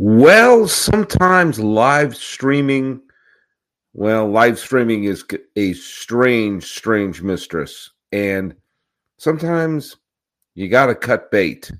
Well, 0.00 0.68
sometimes 0.68 1.58
live 1.58 2.16
streaming, 2.16 3.00
well, 3.94 4.30
live 4.30 4.56
streaming 4.60 5.04
is 5.04 5.24
a 5.56 5.72
strange, 5.72 6.64
strange 6.64 7.20
mistress. 7.20 7.90
And 8.12 8.54
sometimes 9.18 9.96
you 10.54 10.68
got 10.68 10.86
to 10.86 10.94
cut 10.94 11.32
bait. 11.32 11.72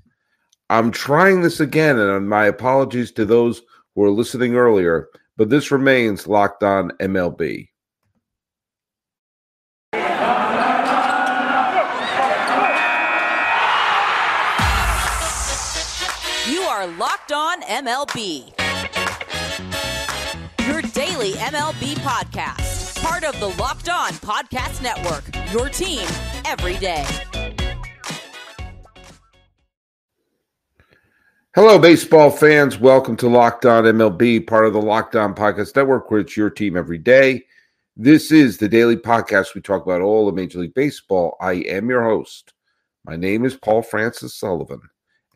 I'm 0.69 0.91
trying 0.91 1.41
this 1.41 1.61
again, 1.61 1.97
and 1.97 2.11
uh, 2.11 2.19
my 2.19 2.47
apologies 2.47 3.13
to 3.13 3.23
those 3.25 3.61
who 3.95 4.01
were 4.01 4.11
listening 4.11 4.55
earlier, 4.55 5.07
but 5.37 5.49
this 5.49 5.71
remains 5.71 6.27
locked 6.27 6.61
on 6.61 6.91
MLB. 6.99 7.69
MLB. 17.79 18.51
Your 20.67 20.81
daily 20.81 21.31
MLB 21.31 21.95
podcast. 21.99 23.01
Part 23.01 23.23
of 23.23 23.39
the 23.39 23.47
Locked 23.57 23.87
On 23.87 24.11
Podcast 24.15 24.83
Network. 24.83 25.23
Your 25.53 25.69
team 25.69 26.05
every 26.43 26.75
day. 26.75 27.05
Hello, 31.55 31.79
baseball 31.79 32.29
fans. 32.29 32.77
Welcome 32.77 33.15
to 33.15 33.29
Locked 33.29 33.65
On 33.65 33.85
MLB, 33.85 34.45
part 34.45 34.65
of 34.65 34.73
the 34.73 34.81
Locked 34.81 35.15
On 35.15 35.33
Podcast 35.33 35.73
Network, 35.77 36.11
where 36.11 36.19
it's 36.19 36.35
your 36.35 36.49
team 36.49 36.75
every 36.75 36.97
day. 36.97 37.45
This 37.95 38.29
is 38.29 38.57
the 38.57 38.67
daily 38.67 38.97
podcast. 38.97 39.55
We 39.55 39.61
talk 39.61 39.85
about 39.85 40.01
all 40.01 40.27
of 40.27 40.35
Major 40.35 40.59
League 40.59 40.73
Baseball. 40.73 41.37
I 41.39 41.53
am 41.53 41.87
your 41.87 42.03
host. 42.03 42.51
My 43.05 43.15
name 43.15 43.45
is 43.45 43.55
Paul 43.55 43.83
Francis 43.83 44.35
Sullivan, 44.35 44.81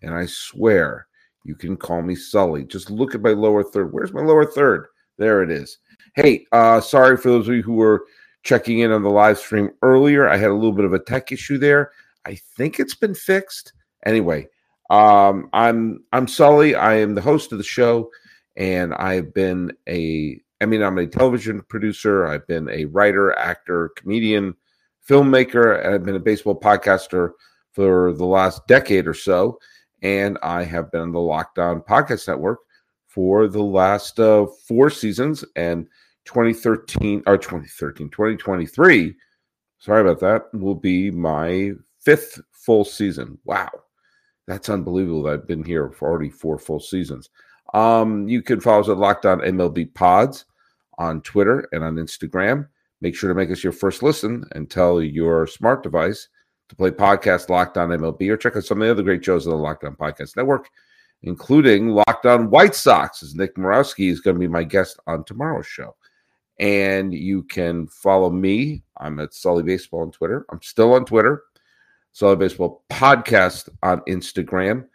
and 0.01 0.13
I 0.13 0.25
swear 0.25 1.07
you 1.43 1.55
can 1.55 1.75
call 1.75 2.01
me 2.01 2.15
Sully. 2.15 2.63
Just 2.63 2.89
look 2.89 3.15
at 3.15 3.21
my 3.21 3.31
lower 3.31 3.63
third. 3.63 3.91
Where's 3.91 4.13
my 4.13 4.21
lower 4.21 4.45
third? 4.45 4.87
There 5.17 5.43
it 5.43 5.51
is. 5.51 5.77
Hey, 6.15 6.45
uh, 6.51 6.81
sorry 6.81 7.17
for 7.17 7.29
those 7.29 7.47
of 7.47 7.55
you 7.55 7.61
who 7.61 7.73
were 7.73 8.05
checking 8.43 8.79
in 8.79 8.91
on 8.91 9.03
the 9.03 9.09
live 9.09 9.37
stream 9.37 9.71
earlier. 9.81 10.27
I 10.27 10.37
had 10.37 10.49
a 10.49 10.55
little 10.55 10.73
bit 10.73 10.85
of 10.85 10.93
a 10.93 10.99
tech 10.99 11.31
issue 11.31 11.57
there. 11.57 11.91
I 12.25 12.35
think 12.57 12.79
it's 12.79 12.95
been 12.95 13.15
fixed. 13.15 13.73
Anyway, 14.05 14.47
um, 14.89 15.49
I'm 15.53 16.03
I'm 16.13 16.27
Sully. 16.27 16.75
I 16.75 16.95
am 16.95 17.15
the 17.15 17.21
host 17.21 17.51
of 17.51 17.57
the 17.57 17.63
show, 17.63 18.09
and 18.55 18.93
I've 18.93 19.33
been 19.33 19.71
a 19.87 20.39
Emmy 20.61 20.77
nominated 20.77 21.13
television 21.13 21.61
producer. 21.63 22.25
I've 22.25 22.47
been 22.47 22.69
a 22.69 22.85
writer, 22.85 23.37
actor, 23.37 23.91
comedian, 23.97 24.55
filmmaker, 25.07 25.83
and 25.83 25.93
I've 25.93 26.05
been 26.05 26.15
a 26.15 26.19
baseball 26.19 26.59
podcaster 26.59 27.31
for 27.73 28.13
the 28.13 28.25
last 28.25 28.65
decade 28.67 29.07
or 29.07 29.13
so 29.13 29.59
and 30.03 30.37
I 30.43 30.65
have 30.65 30.91
been 30.91 31.01
on 31.01 31.11
the 31.13 31.19
Locked 31.19 31.57
On 31.57 31.81
Podcast 31.81 32.27
Network 32.27 32.59
for 33.07 33.47
the 33.47 33.63
last 33.63 34.19
uh, 34.19 34.45
four 34.67 34.89
seasons 34.89 35.45
and 35.55 35.87
2013 36.25 37.23
or 37.25 37.37
2013 37.37 38.09
2023 38.09 39.15
sorry 39.79 40.01
about 40.01 40.19
that 40.19 40.53
will 40.53 40.75
be 40.75 41.11
my 41.11 41.71
fifth 41.99 42.39
full 42.51 42.85
season. 42.85 43.37
Wow. 43.43 43.69
That's 44.47 44.69
unbelievable 44.69 45.27
i've 45.27 45.47
been 45.47 45.63
here 45.63 45.89
for 45.89 46.09
already 46.09 46.29
four 46.29 46.59
full 46.59 46.79
seasons. 46.79 47.29
Um, 47.73 48.27
you 48.27 48.41
can 48.41 48.59
follow 48.59 48.81
us 48.81 48.89
at 48.89 48.97
locked 48.97 49.25
on 49.25 49.39
mlb 49.39 49.93
pods 49.93 50.45
on 50.97 51.21
twitter 51.21 51.67
and 51.71 51.83
on 51.83 51.95
instagram. 51.95 52.67
Make 53.01 53.15
sure 53.15 53.29
to 53.29 53.35
make 53.35 53.51
us 53.51 53.63
your 53.63 53.73
first 53.73 54.03
listen 54.03 54.45
and 54.53 54.69
tell 54.69 55.01
your 55.01 55.47
smart 55.47 55.83
device 55.83 56.29
to 56.73 56.77
play 56.77 56.91
podcast 56.91 57.49
Locked 57.49 57.77
On 57.77 57.89
MLB 57.89 58.29
or 58.29 58.37
check 58.37 58.55
out 58.55 58.63
some 58.63 58.81
of 58.81 58.85
the 58.85 58.91
other 58.91 59.03
great 59.03 59.23
shows 59.23 59.45
on 59.45 59.51
the 59.51 59.57
Locked 59.57 59.83
On 59.83 59.95
Podcast 59.95 60.35
Network, 60.35 60.69
including 61.21 61.89
Locked 61.89 62.25
On 62.25 62.49
White 62.49 62.75
Sox, 62.75 63.21
as 63.23 63.35
Nick 63.35 63.55
Morawski 63.55 64.09
is 64.09 64.21
going 64.21 64.35
to 64.35 64.39
be 64.39 64.47
my 64.47 64.63
guest 64.63 64.99
on 65.07 65.23
tomorrow's 65.23 65.67
show. 65.67 65.95
And 66.59 67.13
you 67.13 67.43
can 67.43 67.87
follow 67.87 68.29
me. 68.29 68.83
I'm 68.97 69.19
at 69.19 69.33
Sully 69.33 69.63
Baseball 69.63 70.01
on 70.01 70.11
Twitter. 70.11 70.45
I'm 70.51 70.61
still 70.61 70.93
on 70.93 71.05
Twitter. 71.05 71.43
Sully 72.11 72.35
Baseball 72.35 72.83
Podcast 72.91 73.69
on 73.81 74.01
Instagram. 74.01 74.85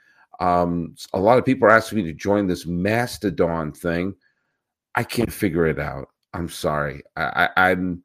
Um, 0.41 0.95
a 1.13 1.19
lot 1.19 1.39
of 1.39 1.45
people 1.45 1.67
are 1.67 1.73
asking 1.73 1.99
me 1.99 2.05
to 2.05 2.13
join 2.13 2.47
this 2.47 2.65
Mastodon 2.67 3.73
thing. 3.73 4.15
I 4.95 5.03
can't 5.03 5.33
figure 5.33 5.67
it 5.67 5.81
out. 5.81 6.09
I'm 6.33 6.49
sorry. 6.49 7.03
I, 7.17 7.49
I, 7.57 7.71
I'm 7.71 8.03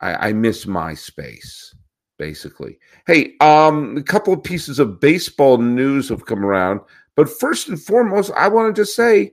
I, 0.00 0.28
I 0.28 0.32
miss 0.32 0.64
MySpace 0.64 1.74
basically. 2.18 2.78
Hey, 3.06 3.34
um, 3.40 3.96
a 3.96 4.02
couple 4.02 4.34
of 4.34 4.42
pieces 4.42 4.78
of 4.78 5.00
baseball 5.00 5.58
news 5.58 6.08
have 6.10 6.26
come 6.26 6.44
around, 6.44 6.80
but 7.16 7.30
first 7.30 7.68
and 7.68 7.80
foremost, 7.80 8.30
I 8.36 8.48
want 8.48 8.74
to 8.74 8.82
just 8.82 8.94
say 8.94 9.32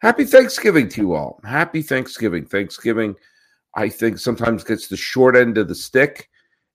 happy 0.00 0.24
Thanksgiving 0.24 0.88
to 0.90 1.00
you 1.00 1.14
all. 1.14 1.40
Happy 1.44 1.80
Thanksgiving. 1.80 2.44
Thanksgiving, 2.44 3.14
I 3.74 3.88
think, 3.88 4.18
sometimes 4.18 4.64
gets 4.64 4.88
the 4.88 4.96
short 4.96 5.36
end 5.36 5.56
of 5.56 5.68
the 5.68 5.74
stick 5.74 6.28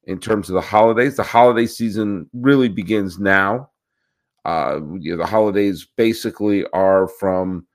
in 0.06 0.20
terms 0.20 0.50
of 0.50 0.56
the 0.56 0.62
holidays. 0.62 1.18
The 1.18 1.24
holiday 1.24 1.68
season 1.68 2.30
really 2.34 2.70
begins 2.70 3.20
now. 3.20 3.70
Uh, 4.46 4.80
you 4.98 5.12
know, 5.12 5.18
the 5.18 5.30
holidays 5.30 5.88
basically 5.98 6.66
are 6.68 7.08
from 7.08 7.68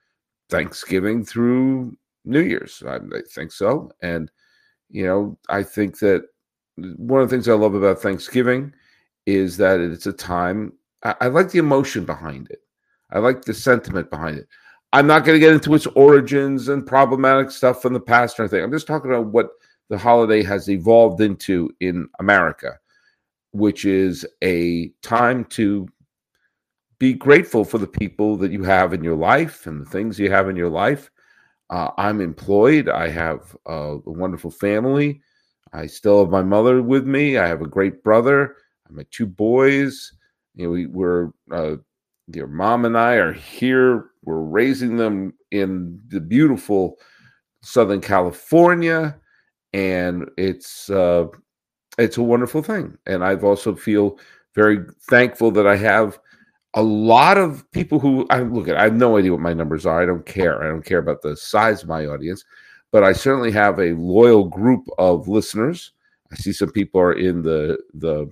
Thanksgiving 0.48 1.24
through 1.24 1.96
New 2.24 2.40
Year's. 2.40 2.82
I, 2.86 2.96
I 2.96 3.20
think 3.30 3.52
so, 3.52 3.92
and 4.02 4.30
you 4.90 5.06
know, 5.06 5.38
I 5.48 5.62
think 5.62 5.98
that 5.98 6.24
one 6.76 7.22
of 7.22 7.28
the 7.28 7.36
things 7.36 7.48
I 7.48 7.54
love 7.54 7.74
about 7.74 8.00
Thanksgiving 8.00 8.72
is 9.26 9.56
that 9.58 9.80
it's 9.80 10.06
a 10.06 10.12
time. 10.12 10.72
I, 11.02 11.14
I 11.22 11.26
like 11.28 11.50
the 11.50 11.58
emotion 11.58 12.04
behind 12.04 12.50
it. 12.50 12.60
I 13.10 13.18
like 13.18 13.42
the 13.42 13.54
sentiment 13.54 14.10
behind 14.10 14.38
it. 14.38 14.48
I'm 14.92 15.06
not 15.06 15.24
going 15.24 15.36
to 15.36 15.44
get 15.44 15.52
into 15.52 15.74
its 15.74 15.86
origins 15.88 16.68
and 16.68 16.86
problematic 16.86 17.50
stuff 17.50 17.82
from 17.82 17.94
the 17.94 18.00
past 18.00 18.38
or 18.38 18.44
anything. 18.44 18.62
I'm 18.62 18.72
just 18.72 18.86
talking 18.86 19.10
about 19.10 19.26
what 19.26 19.50
the 19.88 19.98
holiday 19.98 20.42
has 20.44 20.70
evolved 20.70 21.20
into 21.20 21.70
in 21.80 22.08
America, 22.20 22.78
which 23.52 23.84
is 23.84 24.24
a 24.42 24.88
time 25.02 25.44
to 25.46 25.88
be 26.98 27.12
grateful 27.12 27.64
for 27.64 27.78
the 27.78 27.86
people 27.86 28.36
that 28.36 28.52
you 28.52 28.62
have 28.62 28.92
in 28.92 29.02
your 29.02 29.16
life 29.16 29.66
and 29.66 29.80
the 29.80 29.90
things 29.90 30.18
you 30.18 30.30
have 30.30 30.48
in 30.48 30.56
your 30.56 30.70
life. 30.70 31.10
Uh, 31.70 31.90
I'm 31.98 32.20
employed. 32.20 32.88
I 32.88 33.08
have 33.08 33.56
a 33.66 33.98
wonderful 34.04 34.50
family. 34.50 35.20
I 35.74 35.86
still 35.86 36.20
have 36.20 36.30
my 36.30 36.42
mother 36.42 36.80
with 36.80 37.04
me. 37.04 37.36
I 37.36 37.48
have 37.48 37.60
a 37.60 37.66
great 37.66 38.02
brother. 38.04 38.56
I 38.88 39.02
two 39.10 39.26
boys. 39.26 40.12
You 40.54 40.66
know, 40.66 40.70
we, 40.70 40.86
we're 40.86 41.30
uh, 41.50 41.76
your 42.32 42.46
mom 42.46 42.84
and 42.84 42.96
I 42.96 43.14
are 43.14 43.32
here. 43.32 44.10
We're 44.22 44.40
raising 44.40 44.96
them 44.96 45.34
in 45.50 46.00
the 46.08 46.20
beautiful 46.20 46.96
Southern 47.62 48.00
California, 48.00 49.18
and 49.72 50.30
it's 50.38 50.88
uh, 50.90 51.26
it's 51.98 52.18
a 52.18 52.22
wonderful 52.22 52.62
thing. 52.62 52.96
And 53.06 53.24
I've 53.24 53.42
also 53.42 53.74
feel 53.74 54.18
very 54.54 54.78
thankful 55.10 55.50
that 55.52 55.66
I 55.66 55.76
have 55.76 56.20
a 56.74 56.82
lot 56.82 57.36
of 57.36 57.68
people 57.72 57.98
who 57.98 58.26
I 58.30 58.40
look 58.40 58.68
at. 58.68 58.76
I 58.76 58.84
have 58.84 58.94
no 58.94 59.16
idea 59.16 59.32
what 59.32 59.40
my 59.40 59.54
numbers 59.54 59.86
are. 59.86 60.00
I 60.00 60.06
don't 60.06 60.24
care. 60.24 60.62
I 60.62 60.68
don't 60.68 60.84
care 60.84 60.98
about 60.98 61.22
the 61.22 61.36
size 61.36 61.82
of 61.82 61.88
my 61.88 62.06
audience 62.06 62.44
but 62.94 63.02
I 63.02 63.12
certainly 63.12 63.50
have 63.50 63.80
a 63.80 63.94
loyal 63.94 64.44
group 64.44 64.86
of 64.98 65.26
listeners. 65.26 65.90
I 66.30 66.36
see 66.36 66.52
some 66.52 66.70
people 66.70 67.00
are 67.00 67.12
in 67.12 67.42
the 67.42 67.76
the 67.92 68.30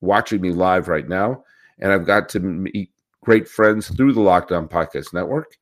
watching 0.00 0.40
me 0.40 0.50
live 0.50 0.88
right 0.88 1.08
now, 1.08 1.44
and 1.78 1.92
I've 1.92 2.06
got 2.06 2.28
to 2.30 2.40
meet 2.40 2.90
great 3.22 3.46
friends 3.46 3.86
through 3.86 4.14
the 4.14 4.20
Locked 4.20 4.50
On 4.50 4.66
Podcast 4.66 5.14
Network, 5.14 5.56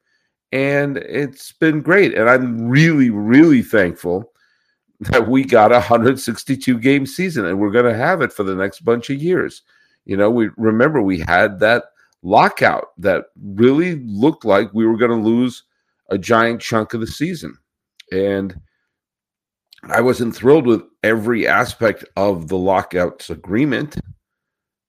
and 0.50 0.96
it's 0.96 1.52
been 1.52 1.82
great. 1.82 2.14
And 2.14 2.30
I'm 2.30 2.66
really, 2.66 3.10
really 3.10 3.60
thankful 3.60 4.32
that 5.00 5.28
we 5.28 5.44
got 5.44 5.70
a 5.70 5.74
162 5.74 6.78
game 6.78 7.04
season, 7.04 7.44
and 7.44 7.60
we're 7.60 7.70
going 7.70 7.84
to 7.84 7.94
have 7.94 8.22
it 8.22 8.32
for 8.32 8.44
the 8.44 8.54
next 8.54 8.80
bunch 8.80 9.10
of 9.10 9.22
years. 9.22 9.60
You 10.06 10.16
know, 10.16 10.30
we 10.30 10.48
remember 10.56 11.02
we 11.02 11.18
had 11.18 11.60
that 11.60 11.84
lockout 12.22 12.92
that 12.96 13.26
really 13.42 13.96
looked 14.06 14.46
like 14.46 14.72
we 14.72 14.86
were 14.86 14.96
going 14.96 15.10
to 15.10 15.28
lose 15.28 15.64
a 16.08 16.16
giant 16.16 16.62
chunk 16.62 16.94
of 16.94 17.00
the 17.00 17.06
season. 17.06 17.58
And 18.12 18.58
I 19.84 20.00
wasn't 20.00 20.34
thrilled 20.34 20.66
with 20.66 20.82
every 21.02 21.46
aspect 21.46 22.04
of 22.16 22.48
the 22.48 22.58
lockouts 22.58 23.30
agreement. 23.30 23.98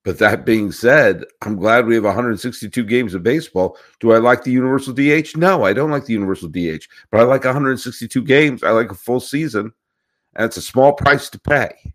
But 0.06 0.18
that 0.20 0.46
being 0.46 0.72
said, 0.72 1.26
I'm 1.42 1.58
glad 1.58 1.86
we 1.86 1.96
have 1.96 2.06
162 2.06 2.84
games 2.86 3.14
of 3.14 3.22
baseball. 3.22 3.78
Do 4.00 4.14
I 4.14 4.18
like 4.18 4.44
the 4.44 4.52
universal 4.52 4.94
DH? 4.94 5.36
No, 5.36 5.64
I 5.66 5.74
don't 5.74 5.92
like 5.92 6.06
the 6.06 6.14
universal 6.14 6.50
DH, 6.50 6.88
but 7.12 7.20
I 7.20 7.24
like 7.24 7.44
162 7.44 8.24
games. 8.24 8.64
I 8.64 8.72
like 8.72 8.92
a 8.92 8.96
full 8.96 9.20
season, 9.20 9.72
and 10.36 10.46
it's 10.46 10.58
a 10.58 10.62
small 10.62 10.94
price 10.94 11.30
to 11.32 11.40
pay. 11.40 11.94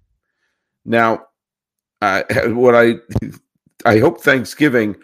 Now, 0.85 1.25
uh, 2.03 2.23
what 2.49 2.75
I 2.75 2.97
I 3.87 3.99
hope 3.99 4.21
Thanksgiving 4.21 4.97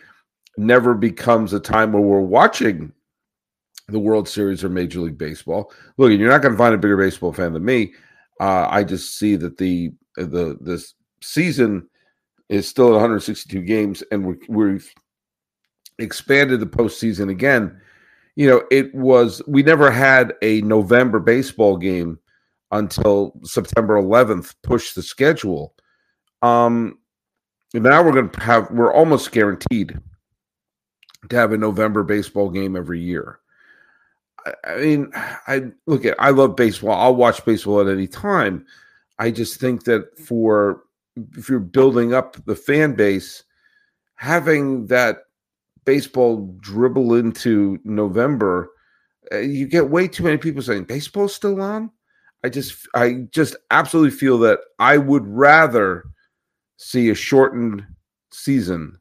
never 0.57 0.95
becomes 0.95 1.53
a 1.53 1.61
time 1.61 1.93
where 1.93 2.03
we're 2.03 2.21
watching 2.21 2.93
the 3.91 3.99
World 3.99 4.29
Series 4.29 4.63
or 4.65 4.69
Major 4.69 5.01
League 5.01 5.19
Baseball. 5.19 5.73
Look, 5.97 6.13
you're 6.13 6.31
not 6.31 6.43
going 6.43 6.53
to 6.53 6.59
find 6.59 6.75
a 6.75 6.79
bigger 6.79 6.97
baseball 6.97 7.33
fan 7.33 7.53
than 7.53 7.65
me. 7.65 7.93
Uh, 8.41 8.67
I 8.71 8.85
just 8.85 9.19
see 9.19 9.37
that 9.37 9.59
the 9.59 9.93
the 10.17 10.57
this 10.61 10.95
season 11.23 11.89
is 12.49 12.69
still 12.69 12.89
at 12.89 12.93
162 12.93 13.63
games, 13.63 14.03
and 14.11 14.27
we 14.27 14.35
we've 14.49 14.93
expanded 15.99 16.61
the 16.61 16.67
postseason 16.67 17.31
again. 17.31 17.81
you 18.37 18.49
know, 18.49 18.63
it 18.71 18.95
was 18.95 19.43
we 19.47 19.63
never 19.63 19.91
had 19.91 20.35
a 20.43 20.63
November 20.63 21.19
baseball 21.21 21.77
game 21.77 22.19
until 22.71 23.39
September 23.45 24.01
11th. 24.01 24.55
Pushed 24.63 24.95
the 24.95 25.03
schedule. 25.03 25.75
Um, 26.43 26.99
now 27.75 28.03
we're 28.03 28.13
going 28.13 28.31
to 28.31 28.41
have 28.41 28.71
we're 28.71 28.93
almost 28.93 29.31
guaranteed 29.33 29.99
to 31.29 31.37
have 31.37 31.53
a 31.53 31.59
November 31.59 32.03
baseball 32.03 32.51
game 32.51 32.77
every 32.77 33.01
year. 33.01 33.41
I, 34.65 34.77
mean, 34.77 35.11
I 35.15 35.71
look 35.87 36.05
at 36.05 36.17
I 36.19 36.31
love 36.31 36.57
baseball. 36.57 36.93
I'll 36.93 37.17
watch 37.17 37.45
baseball 37.45 37.81
at 37.81 37.89
any 37.89 38.07
time. 38.07 38.67
I 39.19 39.31
just 39.31 39.61
think 39.61 39.85
that 39.85 40.19
for 40.19 40.83
if 41.37 41.49
you're 41.49 41.61
building 41.61 42.15
up 42.15 42.43
the 42.47 42.57
fan 42.57 42.95
base, 42.95 43.45
having 44.15 44.87
that 44.87 45.25
baseball 45.85 46.57
dribble 46.61 47.15
into 47.15 47.79
November, 47.85 48.71
uh, 49.33 49.39
you 49.39 49.67
get 49.67 49.91
way 49.91 50.09
too 50.09 50.25
many 50.25 50.37
people 50.37 50.63
saying 50.63 50.85
baseball's 50.85 51.35
still 51.35 51.61
on. 51.61 51.91
I 52.43 52.49
just 52.49 52.87
I 52.95 53.27
just 53.31 53.57
absolutely 53.71 54.17
feel 54.17 54.39
that 54.39 54.61
I 54.79 54.97
would 54.97 55.27
rather 55.27 56.05
see 56.79 57.11
a 57.11 57.15
shortened 57.15 57.85
season 58.33 58.99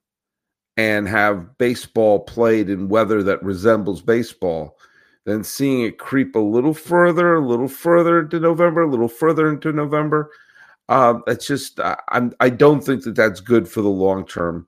and 0.76 1.08
have 1.08 1.58
baseball 1.58 2.20
played 2.20 2.70
in 2.70 2.90
weather 2.90 3.24
that 3.24 3.44
resembles 3.44 4.02
baseball 4.02 4.78
than 5.26 5.44
seeing 5.44 5.82
it 5.82 6.00
creep 6.00 6.36
a 6.36 6.40
little 6.40 6.74
further, 6.74 7.36
a 7.36 7.46
little 7.46 7.68
further 7.68 8.20
into 8.20 8.40
November, 8.40 8.82
a 8.82 8.90
little 8.90 9.08
further 9.08 9.50
into 9.50 9.72
November. 9.72 10.32
Uh, 10.88 11.20
it's 11.28 11.46
just 11.46 11.80
I, 11.80 11.98
I'm 12.10 12.34
I 12.40 12.50
don't 12.50 12.82
think 12.82 13.04
that 13.04 13.16
that's 13.16 13.42
good 13.42 13.68
for 13.68 13.82
the 13.82 13.90
long 13.90 14.26
term 14.26 14.68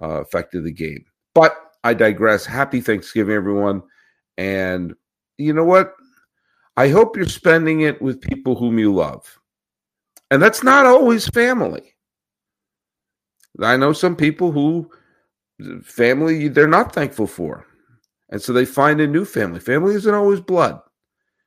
uh, 0.00 0.20
effect 0.20 0.54
of 0.54 0.64
the 0.64 0.72
game. 0.72 1.04
But 1.34 1.56
I 1.84 1.94
digress. 1.94 2.44
Happy 2.44 2.80
Thanksgiving, 2.80 3.34
everyone, 3.34 3.82
and 4.36 4.94
you 5.36 5.52
know 5.52 5.64
what? 5.64 5.94
I 6.76 6.88
hope 6.90 7.16
you're 7.16 7.26
spending 7.26 7.80
it 7.80 8.00
with 8.00 8.20
people 8.20 8.54
whom 8.54 8.78
you 8.78 8.94
love, 8.94 9.40
and 10.30 10.40
that's 10.40 10.62
not 10.62 10.86
always 10.86 11.28
family. 11.28 11.94
I 13.60 13.76
know 13.76 13.92
some 13.92 14.14
people 14.14 14.52
who 14.52 14.90
family 15.82 16.46
they're 16.48 16.68
not 16.68 16.94
thankful 16.94 17.26
for. 17.26 17.66
And 18.30 18.40
so 18.42 18.52
they 18.52 18.64
find 18.64 19.00
a 19.00 19.06
new 19.06 19.24
family. 19.24 19.60
Family 19.60 19.94
isn't 19.94 20.14
always 20.14 20.40
blood. 20.40 20.80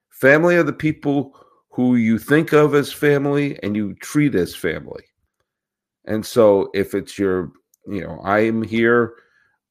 Family 0.10 0.56
are 0.56 0.63
the 0.63 0.74
people 0.74 1.36
who 1.69 1.95
you 1.95 2.18
think 2.18 2.54
of 2.54 2.75
as 2.75 2.92
family 2.92 3.57
and 3.63 3.75
you 3.75 3.94
treat 3.95 4.36
as 4.36 4.56
family. 4.56 5.04
And 6.06 6.25
so 6.25 6.69
if 6.74 6.94
it's 6.94 7.18
your, 7.18 7.51
you 7.88 8.01
know, 8.01 8.19
I 8.24 8.39
am 8.39 8.63
here, 8.63 9.13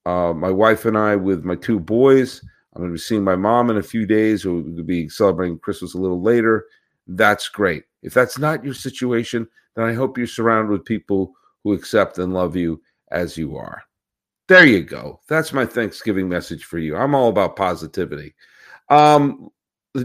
uh, 0.07 0.33
my 0.33 0.51
wife 0.51 0.85
and 0.85 0.97
I 0.97 1.17
with 1.17 1.45
my 1.45 1.57
two 1.57 1.79
boys. 1.79 2.43
I'm 2.75 2.83
going 2.83 2.91
to 2.91 2.95
be 2.95 3.01
seeing 3.01 3.25
my 3.25 3.37
mom 3.37 3.69
in 3.69 3.77
a 3.77 3.83
few 3.83 4.07
days. 4.07 4.45
We'll 4.45 4.63
be 4.63 5.09
celebrating 5.09 5.59
Christmas 5.59 5.95
a 5.95 5.99
little 5.99 6.23
later. 6.23 6.67
That's 7.07 7.49
great. 7.49 7.85
If 8.03 8.15
that's 8.15 8.39
not 8.39 8.65
your 8.65 8.75
situation, 8.75 9.49
then 9.75 9.85
I 9.85 9.93
hope 9.93 10.17
you're 10.17 10.27
surrounded 10.27 10.71
with 10.71 10.85
people 10.85 11.35
who 11.65 11.73
accept 11.73 12.19
and 12.19 12.33
love 12.33 12.57
you 12.57 12.81
as 13.11 13.37
you 13.37 13.57
are. 13.57 13.83
There 14.51 14.67
you 14.67 14.83
go. 14.83 15.21
That's 15.29 15.53
my 15.53 15.65
Thanksgiving 15.65 16.29
message 16.29 16.65
for 16.65 16.81
you. 16.81 16.97
I'm 16.97 17.15
all 17.15 17.29
about 17.29 17.55
positivity. 17.55 18.35
Um, 18.89 19.49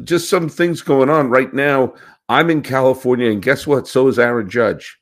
just 0.04 0.30
some 0.30 0.50
things 0.50 0.84
going 0.84 1.10
on 1.10 1.32
right 1.32 1.52
now. 1.52 1.96
I'm 2.30 2.52
in 2.52 2.62
California, 2.62 3.32
and 3.32 3.42
guess 3.42 3.66
what? 3.66 3.88
So 3.88 4.08
is 4.08 4.20
Aaron 4.20 4.48
Judge. 4.48 5.00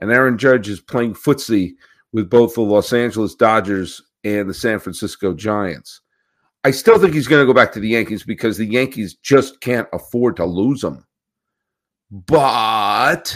And 0.00 0.12
Aaron 0.12 0.36
Judge 0.36 0.68
is 0.68 0.82
playing 0.82 1.14
footsie 1.14 1.76
with 2.12 2.28
both 2.28 2.56
the 2.56 2.60
Los 2.60 2.92
Angeles 2.92 3.34
Dodgers 3.34 4.02
and 4.22 4.50
the 4.50 4.52
San 4.52 4.78
Francisco 4.78 5.32
Giants. 5.32 6.02
I 6.62 6.70
still 6.70 6.98
think 6.98 7.14
he's 7.14 7.26
going 7.26 7.40
to 7.40 7.50
go 7.50 7.58
back 7.58 7.72
to 7.72 7.80
the 7.80 7.88
Yankees 7.88 8.22
because 8.22 8.58
the 8.58 8.66
Yankees 8.66 9.14
just 9.14 9.62
can't 9.62 9.88
afford 9.94 10.36
to 10.36 10.44
lose 10.44 10.84
him. 10.84 11.06
But 12.10 13.34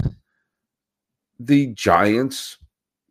the 1.41 1.69
Giants 1.69 2.59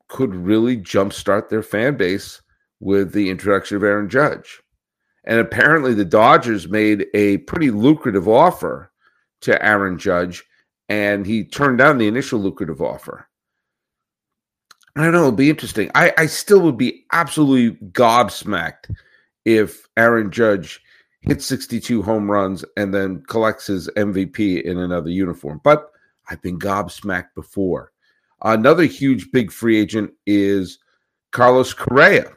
could 0.08 0.34
really 0.34 0.78
jumpstart 0.78 1.50
their 1.50 1.64
fan 1.64 1.98
base 1.98 2.42
with 2.80 3.12
the 3.12 3.30
introduction 3.30 3.78
of 3.78 3.84
Aaron 3.84 4.10
Judge. 4.10 4.62
And 5.26 5.40
apparently, 5.40 5.94
the 5.94 6.06
Dodgers 6.06 6.70
made 6.70 7.08
a 7.14 7.40
pretty 7.40 7.72
lucrative 7.72 8.28
offer 8.28 8.92
to 9.42 9.64
Aaron 9.64 9.98
Judge, 9.98 10.44
and 10.88 11.26
he 11.26 11.44
turned 11.44 11.78
down 11.78 11.98
the 11.98 12.08
initial 12.08 12.40
lucrative 12.40 12.82
offer. 12.82 13.28
I 14.96 15.04
don't 15.04 15.12
know. 15.12 15.20
It'll 15.20 15.32
be 15.34 15.50
interesting. 15.50 15.92
I, 15.94 16.14
I 16.18 16.26
still 16.26 16.62
would 16.62 16.78
be 16.78 17.06
absolutely 17.12 17.78
gobsmacked 17.92 18.96
if 19.46 19.86
Aaron 19.96 20.32
Judge 20.32 20.82
hits 21.22 21.46
62 21.46 22.02
home 22.02 22.32
runs 22.32 22.66
and 22.78 22.94
then 22.94 23.22
collects 23.28 23.68
his 23.68 23.90
MVP 23.90 24.62
in 24.64 24.80
another 24.80 25.10
uniform. 25.10 25.62
But 25.64 25.92
I've 26.30 26.42
been 26.42 26.58
gobsmacked 26.58 27.36
before. 27.36 27.92
Another 28.44 28.84
huge 28.84 29.32
big 29.32 29.52
free 29.52 29.80
agent 29.80 30.12
is 30.26 30.80
Carlos 31.32 31.74
Correa. 31.74 32.32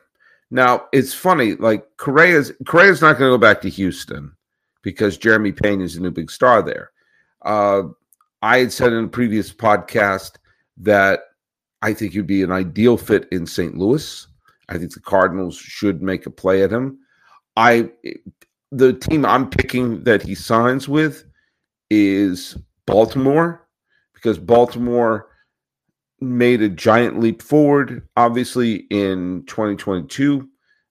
Now 0.51 0.87
it's 0.93 1.15
funny, 1.15 1.55
like 1.55 1.85
Correa's 1.97 2.53
Correa's 2.67 3.01
not 3.01 3.19
going 3.19 3.31
to 3.31 3.37
go 3.37 3.39
back 3.39 3.61
to 3.63 3.69
Houston 3.69 4.33
because 4.83 5.19
Jeremy 5.19 5.53
Peña 5.53 5.83
is 5.83 5.97
a 5.97 6.01
new 6.01 6.11
big 6.11 6.31
star 6.31 6.63
there. 6.63 6.91
Uh, 7.43 7.83
I 8.43 8.59
had 8.59 8.73
said 8.73 8.93
in 8.93 9.05
a 9.05 9.09
previous 9.09 9.53
podcast 9.53 10.33
that 10.79 11.21
I 11.83 11.93
think 11.93 12.13
he'd 12.13 12.27
be 12.27 12.43
an 12.43 12.53
ideal 12.53 12.97
fit 12.97 13.29
in 13.31 13.47
St. 13.47 13.77
Louis. 13.77 14.27
I 14.69 14.79
think 14.79 14.93
the 14.95 15.01
Cardinals 15.01 15.57
should 15.57 16.03
make 16.03 16.27
a 16.27 16.31
play 16.31 16.63
at 16.63 16.73
him. 16.73 16.99
I 17.57 17.91
the 18.73 18.95
team 18.95 19.25
I'm 19.25 19.51
picking 19.51 20.05
that 20.05 20.23
he 20.23 20.35
signs 20.35 20.89
with 20.89 21.25
is 21.91 22.57
Baltimore 22.87 23.67
because 24.15 24.39
Baltimore 24.39 25.30
made 26.21 26.63
a 26.63 26.69
giant 26.69 27.19
leap 27.19 27.43
forward, 27.43 28.07
obviously, 28.17 28.87
in 28.91 29.45
2022. 29.47 30.49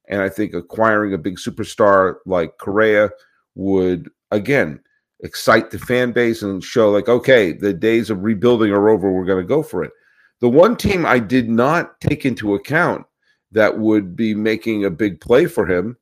And 0.07 0.21
I 0.21 0.29
think 0.29 0.53
acquiring 0.53 1.13
a 1.13 1.19
big 1.19 1.37
superstar 1.37 2.15
like 2.25 2.57
Correa 2.57 3.11
would, 3.55 4.09
again, 4.31 4.79
excite 5.21 5.69
the 5.69 5.79
fan 5.79 6.11
base 6.11 6.41
and 6.41 6.63
show, 6.63 6.89
like, 6.89 7.09
okay, 7.09 7.51
the 7.51 7.73
days 7.73 8.09
of 8.09 8.23
rebuilding 8.23 8.71
are 8.71 8.89
over. 8.89 9.11
We're 9.11 9.25
going 9.25 9.43
to 9.43 9.47
go 9.47 9.61
for 9.61 9.83
it. 9.83 9.91
The 10.39 10.49
one 10.49 10.77
team 10.77 11.05
I 11.05 11.19
did 11.19 11.49
not 11.49 11.99
take 12.01 12.25
into 12.25 12.55
account 12.55 13.05
that 13.51 13.77
would 13.77 14.15
be 14.15 14.33
making 14.33 14.85
a 14.85 14.89
big 14.89 15.19
play 15.19 15.45
for 15.45 15.67
him 15.67 15.97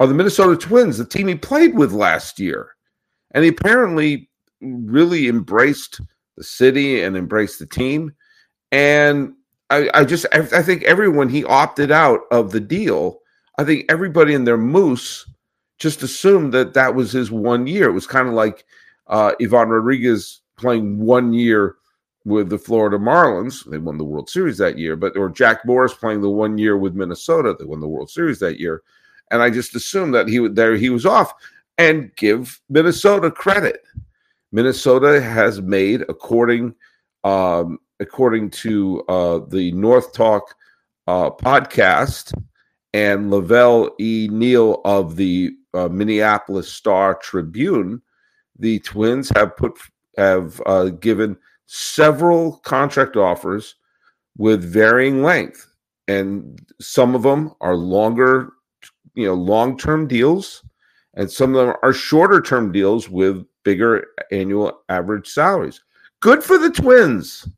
are 0.00 0.06
the 0.06 0.14
Minnesota 0.14 0.56
Twins, 0.56 0.98
the 0.98 1.04
team 1.04 1.28
he 1.28 1.36
played 1.36 1.74
with 1.74 1.92
last 1.92 2.40
year. 2.40 2.70
And 3.30 3.44
he 3.44 3.50
apparently 3.50 4.28
really 4.60 5.28
embraced 5.28 6.00
the 6.36 6.44
city 6.44 7.02
and 7.02 7.16
embraced 7.16 7.58
the 7.58 7.66
team. 7.66 8.12
And 8.72 9.34
I, 9.70 9.88
I 9.94 10.04
just 10.04 10.26
I, 10.32 10.40
I 10.40 10.62
think 10.62 10.82
everyone 10.82 11.28
he 11.28 11.44
opted 11.44 11.90
out 11.90 12.20
of 12.30 12.50
the 12.50 12.60
deal. 12.60 13.20
I 13.58 13.64
think 13.64 13.84
everybody 13.88 14.34
in 14.34 14.44
their 14.44 14.56
moose 14.56 15.26
just 15.78 16.02
assumed 16.02 16.52
that 16.54 16.74
that 16.74 16.94
was 16.94 17.12
his 17.12 17.30
one 17.30 17.66
year. 17.66 17.88
It 17.88 17.92
was 17.92 18.06
kind 18.06 18.28
of 18.28 18.34
like 18.34 18.64
uh, 19.06 19.32
Ivan 19.40 19.68
Rodriguez 19.68 20.40
playing 20.56 20.98
one 20.98 21.32
year 21.32 21.76
with 22.24 22.48
the 22.48 22.58
Florida 22.58 22.98
Marlins. 22.98 23.68
They 23.68 23.78
won 23.78 23.98
the 23.98 24.04
World 24.04 24.30
Series 24.30 24.58
that 24.58 24.78
year, 24.78 24.96
but 24.96 25.16
or 25.16 25.28
Jack 25.28 25.64
Morris 25.64 25.94
playing 25.94 26.20
the 26.22 26.30
one 26.30 26.56
year 26.56 26.78
with 26.78 26.94
Minnesota. 26.94 27.54
They 27.58 27.64
won 27.64 27.80
the 27.80 27.88
World 27.88 28.10
Series 28.10 28.38
that 28.38 28.58
year, 28.58 28.82
and 29.30 29.42
I 29.42 29.50
just 29.50 29.74
assumed 29.74 30.14
that 30.14 30.28
he 30.28 30.40
would 30.40 30.56
there 30.56 30.76
he 30.76 30.90
was 30.90 31.06
off. 31.06 31.32
And 31.78 32.14
give 32.16 32.60
Minnesota 32.68 33.30
credit. 33.30 33.82
Minnesota 34.52 35.20
has 35.20 35.62
made, 35.62 36.02
according 36.02 36.74
um, 37.24 37.78
according 38.00 38.50
to 38.50 39.02
uh, 39.08 39.40
the 39.48 39.72
North 39.72 40.12
Talk 40.12 40.54
uh, 41.06 41.30
podcast 41.30 42.34
and 42.92 43.30
Lavelle 43.30 43.90
E. 43.98 44.28
Neal 44.30 44.80
of 44.84 45.16
the 45.16 45.52
uh, 45.74 45.88
Minneapolis 45.88 46.72
Star 46.72 47.14
Tribune, 47.14 48.02
the 48.58 48.78
Twins 48.80 49.30
have 49.34 49.56
put 49.56 49.78
have 50.18 50.60
uh, 50.66 50.90
given 50.90 51.36
several 51.66 52.58
contract 52.58 53.16
offers 53.16 53.76
with 54.36 54.62
varying 54.62 55.22
length, 55.22 55.66
and 56.08 56.60
some 56.80 57.14
of 57.14 57.22
them 57.22 57.52
are 57.60 57.76
longer, 57.76 58.52
you 59.14 59.26
know, 59.26 59.34
long 59.34 59.78
term 59.78 60.06
deals, 60.06 60.62
and 61.14 61.30
some 61.30 61.54
of 61.54 61.66
them 61.66 61.76
are 61.82 61.92
shorter 61.92 62.42
term 62.42 62.72
deals 62.72 63.08
with 63.08 63.44
bigger 63.64 64.06
annual 64.30 64.82
average 64.88 65.28
salaries. 65.28 65.82
Good 66.20 66.44
for 66.44 66.58
the 66.58 66.70
Twins 66.70 67.48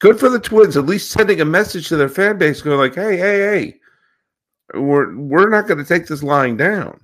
good 0.00 0.18
for 0.18 0.28
the 0.28 0.40
Twins. 0.40 0.76
At 0.76 0.86
least 0.86 1.10
sending 1.10 1.40
a 1.40 1.44
message 1.44 1.88
to 1.88 1.96
their 1.96 2.08
fan 2.08 2.38
base, 2.38 2.62
going 2.62 2.78
like, 2.78 2.94
"Hey, 2.94 3.16
hey, 3.16 3.38
hey, 3.38 3.74
we're 4.78 5.16
we're 5.16 5.48
not 5.48 5.66
going 5.66 5.78
to 5.78 5.84
take 5.84 6.06
this 6.06 6.22
lying 6.22 6.56
down." 6.56 7.00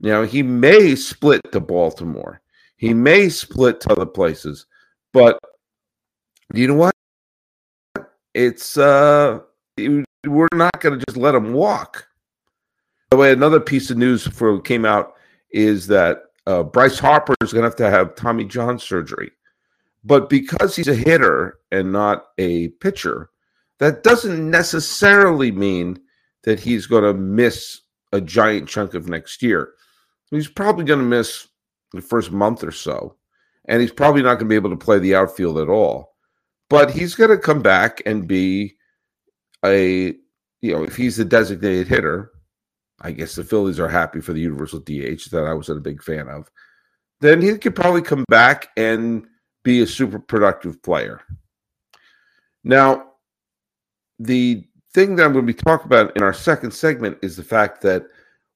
You 0.00 0.10
know, 0.10 0.22
he 0.24 0.42
may 0.42 0.94
split 0.94 1.40
to 1.52 1.60
Baltimore. 1.60 2.40
He 2.76 2.92
may 2.92 3.28
split 3.28 3.80
to 3.82 3.92
other 3.92 4.06
places, 4.06 4.66
but 5.12 5.38
you 6.52 6.68
know 6.68 6.74
what? 6.74 6.94
It's 8.34 8.76
uh, 8.76 9.40
we're 9.78 10.48
not 10.52 10.80
going 10.80 10.98
to 10.98 11.04
just 11.06 11.16
let 11.16 11.34
him 11.34 11.54
walk. 11.54 12.06
By 13.10 13.16
the 13.16 13.20
way, 13.20 13.32
another 13.32 13.60
piece 13.60 13.90
of 13.90 13.96
news 13.96 14.26
for 14.26 14.60
came 14.60 14.84
out 14.84 15.14
is 15.50 15.86
that 15.86 16.24
uh, 16.46 16.62
Bryce 16.62 16.98
Harper 16.98 17.34
is 17.40 17.52
going 17.52 17.62
to 17.62 17.68
have 17.68 17.76
to 17.76 17.90
have 17.90 18.14
Tommy 18.14 18.44
John 18.44 18.78
surgery, 18.78 19.32
but 20.06 20.30
because 20.30 20.76
he's 20.76 20.86
a 20.86 20.94
hitter 20.94 21.58
and 21.72 21.92
not 21.92 22.26
a 22.38 22.68
pitcher, 22.68 23.30
that 23.80 24.04
doesn't 24.04 24.48
necessarily 24.48 25.50
mean 25.50 25.98
that 26.44 26.60
he's 26.60 26.86
going 26.86 27.02
to 27.02 27.12
miss 27.12 27.80
a 28.12 28.20
giant 28.20 28.68
chunk 28.68 28.94
of 28.94 29.08
next 29.08 29.42
year. 29.42 29.72
He's 30.30 30.46
probably 30.46 30.84
going 30.84 31.00
to 31.00 31.04
miss 31.04 31.48
the 31.92 32.00
first 32.00 32.30
month 32.30 32.62
or 32.62 32.70
so, 32.70 33.16
and 33.64 33.80
he's 33.80 33.90
probably 33.90 34.22
not 34.22 34.34
going 34.34 34.46
to 34.46 34.48
be 34.48 34.54
able 34.54 34.70
to 34.70 34.76
play 34.76 35.00
the 35.00 35.16
outfield 35.16 35.58
at 35.58 35.68
all. 35.68 36.14
But 36.70 36.92
he's 36.92 37.16
going 37.16 37.30
to 37.30 37.38
come 37.38 37.60
back 37.60 38.00
and 38.06 38.28
be 38.28 38.76
a, 39.64 40.14
you 40.60 40.72
know, 40.72 40.84
if 40.84 40.94
he's 40.94 41.16
the 41.16 41.24
designated 41.24 41.88
hitter, 41.88 42.30
I 43.00 43.10
guess 43.10 43.34
the 43.34 43.44
Phillies 43.44 43.80
are 43.80 43.88
happy 43.88 44.20
for 44.20 44.32
the 44.32 44.40
universal 44.40 44.78
DH 44.78 45.30
that 45.32 45.46
I 45.46 45.52
wasn't 45.52 45.78
a 45.78 45.82
big 45.82 46.00
fan 46.00 46.28
of. 46.28 46.48
Then 47.20 47.42
he 47.42 47.58
could 47.58 47.74
probably 47.74 48.02
come 48.02 48.24
back 48.28 48.68
and 48.76 49.26
be 49.66 49.82
a 49.82 49.86
super 49.86 50.20
productive 50.20 50.80
player. 50.80 51.20
Now, 52.62 53.08
the 54.20 54.64
thing 54.94 55.16
that 55.16 55.24
I'm 55.26 55.32
going 55.32 55.44
to 55.44 55.52
be 55.52 55.58
talking 55.58 55.86
about 55.86 56.16
in 56.16 56.22
our 56.22 56.32
second 56.32 56.70
segment 56.70 57.18
is 57.20 57.36
the 57.36 57.42
fact 57.42 57.82
that 57.82 58.04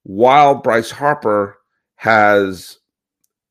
while 0.03 0.55
Bryce 0.55 0.89
Harper 0.89 1.57
has 1.97 2.79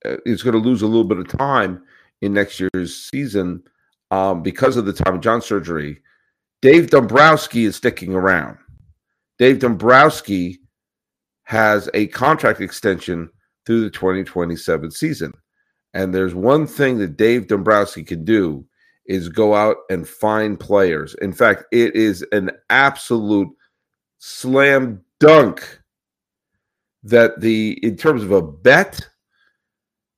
uh, 0.06 0.16
is 0.24 0.42
going 0.42 0.54
to 0.54 0.68
lose 0.68 0.80
a 0.80 0.86
little 0.86 1.04
bit 1.04 1.18
of 1.18 1.28
time 1.28 1.82
in 2.22 2.32
next 2.32 2.60
year's 2.60 2.96
season 3.12 3.62
um, 4.10 4.42
because 4.42 4.78
of 4.78 4.86
the 4.86 4.94
Tommy 4.94 5.18
John 5.18 5.42
surgery, 5.42 6.00
Dave 6.62 6.88
Dombrowski 6.88 7.66
is 7.66 7.76
sticking 7.76 8.14
around. 8.14 8.56
Dave 9.38 9.58
Dombrowski 9.58 10.60
has 11.44 11.90
a 11.92 12.06
contract 12.06 12.62
extension 12.62 13.28
through 13.66 13.82
the 13.82 13.90
2027 13.90 14.90
season. 14.90 15.34
And 15.94 16.14
there's 16.14 16.34
one 16.34 16.66
thing 16.66 16.98
that 16.98 17.16
Dave 17.16 17.48
Dombrowski 17.48 18.04
can 18.04 18.24
do 18.24 18.64
is 19.06 19.28
go 19.28 19.54
out 19.54 19.76
and 19.90 20.08
find 20.08 20.58
players. 20.58 21.14
In 21.20 21.32
fact, 21.32 21.64
it 21.72 21.96
is 21.96 22.24
an 22.32 22.50
absolute 22.70 23.48
slam 24.18 25.00
dunk 25.18 25.80
that 27.02 27.40
the 27.40 27.78
in 27.82 27.96
terms 27.96 28.22
of 28.22 28.30
a 28.30 28.42
bet 28.42 29.08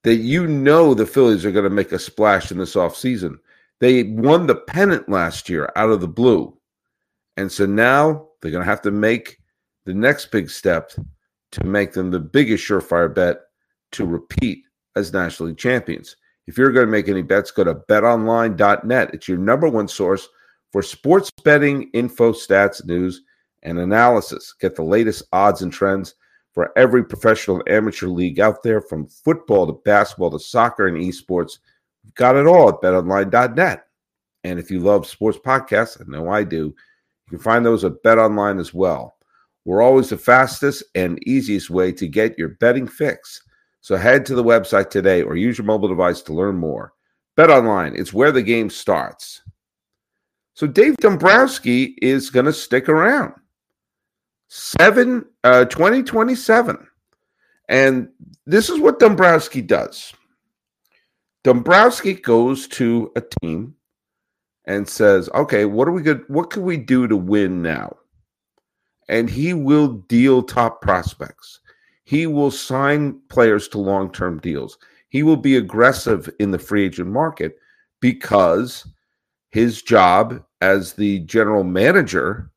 that 0.02 0.16
you 0.16 0.46
know 0.46 0.94
the 0.94 1.06
Phillies 1.06 1.44
are 1.44 1.52
going 1.52 1.64
to 1.64 1.70
make 1.70 1.92
a 1.92 1.98
splash 1.98 2.50
in 2.50 2.58
this 2.58 2.74
offseason. 2.74 3.36
They 3.80 4.02
won 4.04 4.46
the 4.46 4.56
pennant 4.56 5.08
last 5.08 5.48
year 5.48 5.72
out 5.76 5.90
of 5.90 6.00
the 6.00 6.08
blue. 6.08 6.56
And 7.36 7.50
so 7.50 7.66
now 7.66 8.28
they're 8.40 8.50
going 8.50 8.64
to 8.64 8.70
have 8.70 8.82
to 8.82 8.90
make 8.90 9.38
the 9.84 9.94
next 9.94 10.30
big 10.30 10.50
step 10.50 10.92
to 11.52 11.64
make 11.64 11.92
them 11.92 12.10
the 12.10 12.20
biggest 12.20 12.68
surefire 12.68 13.12
bet 13.12 13.38
to 13.92 14.04
repeat 14.04 14.64
as 14.96 15.12
National 15.12 15.48
League 15.48 15.58
champions. 15.58 16.16
If 16.46 16.58
you're 16.58 16.72
going 16.72 16.86
to 16.86 16.92
make 16.92 17.08
any 17.08 17.22
bets, 17.22 17.50
go 17.50 17.64
to 17.64 17.74
betonline.net. 17.74 19.14
It's 19.14 19.28
your 19.28 19.38
number 19.38 19.68
one 19.68 19.88
source 19.88 20.28
for 20.72 20.82
sports 20.82 21.30
betting 21.44 21.90
info, 21.92 22.32
stats, 22.32 22.84
news, 22.84 23.22
and 23.62 23.78
analysis. 23.78 24.54
Get 24.60 24.74
the 24.74 24.82
latest 24.82 25.22
odds 25.32 25.62
and 25.62 25.72
trends 25.72 26.14
for 26.52 26.76
every 26.76 27.04
professional 27.04 27.58
and 27.58 27.68
amateur 27.68 28.08
league 28.08 28.40
out 28.40 28.62
there, 28.62 28.80
from 28.80 29.06
football 29.06 29.66
to 29.66 29.80
basketball 29.84 30.30
to 30.30 30.38
soccer 30.38 30.86
and 30.86 30.96
esports. 30.96 31.58
We've 32.04 32.14
got 32.14 32.36
it 32.36 32.46
all 32.46 32.68
at 32.68 32.80
betonline.net. 32.80 33.86
And 34.44 34.58
if 34.58 34.70
you 34.70 34.80
love 34.80 35.06
sports 35.06 35.38
podcasts, 35.38 36.00
I 36.00 36.04
know 36.10 36.28
I 36.28 36.44
do, 36.44 36.74
you 37.30 37.30
can 37.30 37.38
find 37.38 37.64
those 37.64 37.84
at 37.84 38.02
betonline 38.02 38.58
as 38.58 38.74
well. 38.74 39.16
We're 39.64 39.82
always 39.82 40.10
the 40.10 40.18
fastest 40.18 40.82
and 40.94 41.22
easiest 41.26 41.70
way 41.70 41.92
to 41.92 42.08
get 42.08 42.36
your 42.36 42.48
betting 42.48 42.88
fix. 42.88 43.40
So 43.82 43.96
head 43.96 44.24
to 44.26 44.36
the 44.36 44.44
website 44.44 44.90
today 44.90 45.22
or 45.22 45.34
use 45.36 45.58
your 45.58 45.64
mobile 45.64 45.88
device 45.88 46.22
to 46.22 46.32
learn 46.32 46.56
more. 46.56 46.92
Bet 47.36 47.50
online, 47.50 47.94
it's 47.96 48.12
where 48.12 48.30
the 48.30 48.42
game 48.42 48.70
starts. 48.70 49.42
So 50.54 50.68
Dave 50.68 50.96
Dombrowski 50.98 51.96
is 52.00 52.30
going 52.30 52.46
to 52.46 52.52
stick 52.52 52.88
around. 52.88 53.34
Seven, 54.48 55.24
uh, 55.42 55.64
2027. 55.64 56.86
And 57.68 58.08
this 58.46 58.70
is 58.70 58.78
what 58.78 59.00
Dombrowski 59.00 59.62
does. 59.62 60.12
Dombrowski 61.42 62.14
goes 62.14 62.68
to 62.68 63.10
a 63.16 63.22
team 63.40 63.74
and 64.64 64.88
says, 64.88 65.28
"Okay, 65.34 65.64
what 65.64 65.88
are 65.88 65.92
we 65.92 66.02
good? 66.02 66.22
What 66.28 66.50
can 66.50 66.62
we 66.62 66.76
do 66.76 67.08
to 67.08 67.16
win 67.16 67.62
now?" 67.62 67.96
And 69.08 69.28
he 69.28 69.54
will 69.54 69.88
deal 69.88 70.42
top 70.42 70.82
prospects. 70.82 71.58
He 72.04 72.26
will 72.26 72.50
sign 72.50 73.20
players 73.28 73.68
to 73.68 73.78
long 73.78 74.12
term 74.12 74.38
deals. 74.38 74.78
He 75.08 75.22
will 75.22 75.36
be 75.36 75.56
aggressive 75.56 76.28
in 76.38 76.50
the 76.50 76.58
free 76.58 76.86
agent 76.86 77.10
market 77.10 77.56
because 78.00 78.86
his 79.50 79.82
job 79.82 80.42
as 80.60 80.94
the 80.94 81.20
general 81.20 81.64
manager 81.64 82.50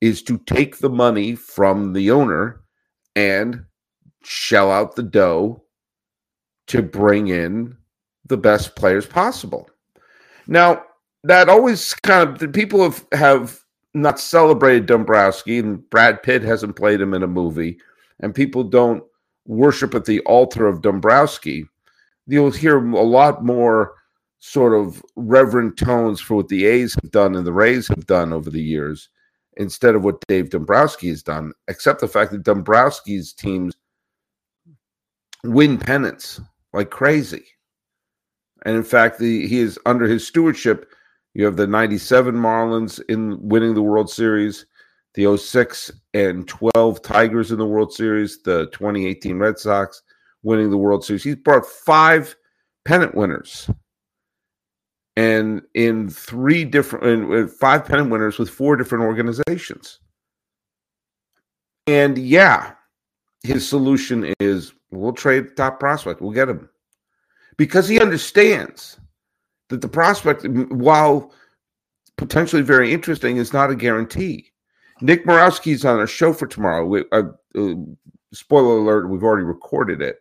is 0.00 0.22
to 0.24 0.38
take 0.38 0.78
the 0.78 0.90
money 0.90 1.36
from 1.36 1.92
the 1.92 2.10
owner 2.10 2.60
and 3.14 3.64
shell 4.24 4.70
out 4.70 4.96
the 4.96 5.02
dough 5.02 5.62
to 6.66 6.82
bring 6.82 7.28
in 7.28 7.76
the 8.26 8.36
best 8.36 8.74
players 8.74 9.06
possible. 9.06 9.68
Now, 10.46 10.82
that 11.24 11.48
always 11.48 11.94
kind 11.94 12.28
of 12.28 12.38
the 12.38 12.48
people 12.48 12.82
have 12.82 13.06
have 13.12 13.60
not 13.94 14.18
celebrated 14.18 14.86
Dombrowski 14.86 15.58
and 15.58 15.88
Brad 15.90 16.22
Pitt 16.22 16.42
hasn't 16.42 16.76
played 16.76 17.00
him 17.00 17.14
in 17.14 17.22
a 17.22 17.28
movie 17.28 17.78
and 18.20 18.34
people 18.34 18.64
don't 18.64 19.02
worship 19.46 19.94
at 19.94 20.04
the 20.04 20.20
altar 20.20 20.66
of 20.66 20.82
Dombrowski, 20.82 21.66
you'll 22.26 22.50
hear 22.50 22.78
a 22.78 23.02
lot 23.02 23.44
more 23.44 23.94
sort 24.38 24.74
of 24.74 25.02
reverent 25.16 25.76
tones 25.76 26.20
for 26.20 26.36
what 26.36 26.48
the 26.48 26.66
A's 26.66 26.94
have 27.00 27.10
done 27.12 27.34
and 27.36 27.46
the 27.46 27.52
Rays 27.52 27.86
have 27.88 28.06
done 28.06 28.32
over 28.32 28.50
the 28.50 28.62
years 28.62 29.08
instead 29.56 29.94
of 29.94 30.02
what 30.02 30.24
Dave 30.26 30.50
Dombrowski 30.50 31.08
has 31.08 31.22
done, 31.22 31.52
except 31.68 32.00
the 32.00 32.08
fact 32.08 32.32
that 32.32 32.42
Dombrowski's 32.42 33.32
teams 33.32 33.74
win 35.44 35.78
pennants 35.78 36.40
like 36.72 36.90
crazy. 36.90 37.44
And 38.64 38.76
in 38.76 38.84
fact, 38.84 39.18
the, 39.18 39.46
he 39.46 39.58
is 39.58 39.78
under 39.86 40.06
his 40.06 40.26
stewardship. 40.26 40.90
You 41.34 41.44
have 41.44 41.56
the 41.56 41.66
97 41.66 42.34
Marlins 42.34 43.00
in 43.08 43.38
winning 43.46 43.74
the 43.74 43.82
World 43.82 44.10
Series 44.10 44.66
the 45.14 45.36
06 45.36 45.90
and 46.14 46.48
12 46.48 47.02
Tigers 47.02 47.52
in 47.52 47.58
the 47.58 47.66
World 47.66 47.92
Series, 47.92 48.42
the 48.42 48.66
2018 48.72 49.38
Red 49.38 49.58
Sox 49.58 50.02
winning 50.42 50.70
the 50.70 50.78
World 50.78 51.04
Series. 51.04 51.22
He's 51.22 51.36
brought 51.36 51.66
five 51.66 52.34
pennant 52.84 53.14
winners. 53.14 53.70
And 55.16 55.62
in 55.74 56.08
three 56.08 56.64
different, 56.64 57.30
in 57.30 57.48
five 57.48 57.84
pennant 57.84 58.10
winners 58.10 58.38
with 58.38 58.48
four 58.48 58.76
different 58.76 59.04
organizations. 59.04 60.00
And 61.86 62.16
yeah, 62.16 62.72
his 63.42 63.68
solution 63.68 64.34
is 64.40 64.72
we'll 64.90 65.12
trade 65.12 65.48
the 65.48 65.54
top 65.54 65.78
prospect, 65.78 66.22
we'll 66.22 66.32
get 66.32 66.48
him. 66.48 66.68
Because 67.58 67.86
he 67.86 68.00
understands 68.00 68.98
that 69.68 69.82
the 69.82 69.88
prospect, 69.88 70.48
while 70.48 71.32
potentially 72.16 72.62
very 72.62 72.92
interesting, 72.92 73.36
is 73.36 73.52
not 73.52 73.70
a 73.70 73.76
guarantee 73.76 74.51
Nick 75.02 75.26
Morawski's 75.26 75.84
on 75.84 75.98
our 75.98 76.06
show 76.06 76.32
for 76.32 76.46
tomorrow. 76.46 76.86
We, 76.86 77.04
uh, 77.10 77.24
uh, 77.58 77.74
spoiler 78.32 78.78
alert, 78.78 79.08
we've 79.08 79.24
already 79.24 79.44
recorded 79.44 80.00
it. 80.00 80.20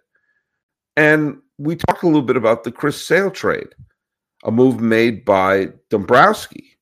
And 0.97 1.37
we 1.57 1.75
talk 1.75 2.01
a 2.01 2.07
little 2.07 2.23
bit 2.23 2.35
about 2.35 2.63
the 2.63 2.71
Chris 2.71 3.05
Sale 3.05 3.31
trade, 3.31 3.69
a 4.43 4.51
move 4.51 4.81
made 4.81 5.23
by 5.23 5.69
Dombrowski, 5.89 6.77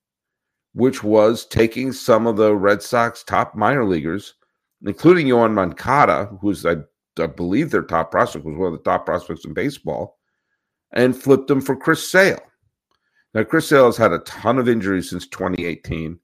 which 0.74 1.04
was 1.04 1.46
taking 1.46 1.92
some 1.92 2.26
of 2.26 2.38
the 2.38 2.56
Red 2.56 2.82
Sox 2.82 3.24
top 3.24 3.54
minor 3.54 3.86
leaguers, 3.86 4.36
including 4.86 5.28
Yoan 5.28 5.54
Moncada, 5.54 6.26
who's, 6.42 6.66
I, 6.66 6.78
I 7.20 7.28
believe, 7.28 7.70
their 7.70 7.84
top 7.84 8.12
prospect, 8.12 8.46
was 8.46 8.58
one 8.58 8.74
of 8.74 8.80
the 8.80 8.90
top 8.90 9.06
prospects 9.06 9.46
in 9.46 9.54
baseball, 9.54 10.18
and 10.94 11.16
flipped 11.16 11.48
them 11.48 11.62
for 11.62 11.76
Chris 11.76 12.10
Sale. 12.10 12.40
Now, 13.34 13.44
Chris 13.44 13.68
Sale 13.68 13.88
has 13.88 13.98
had 13.98 14.14
a 14.14 14.20
ton 14.20 14.58
of 14.58 14.70
injuries 14.70 15.10
since 15.10 15.28
2018 15.28 16.18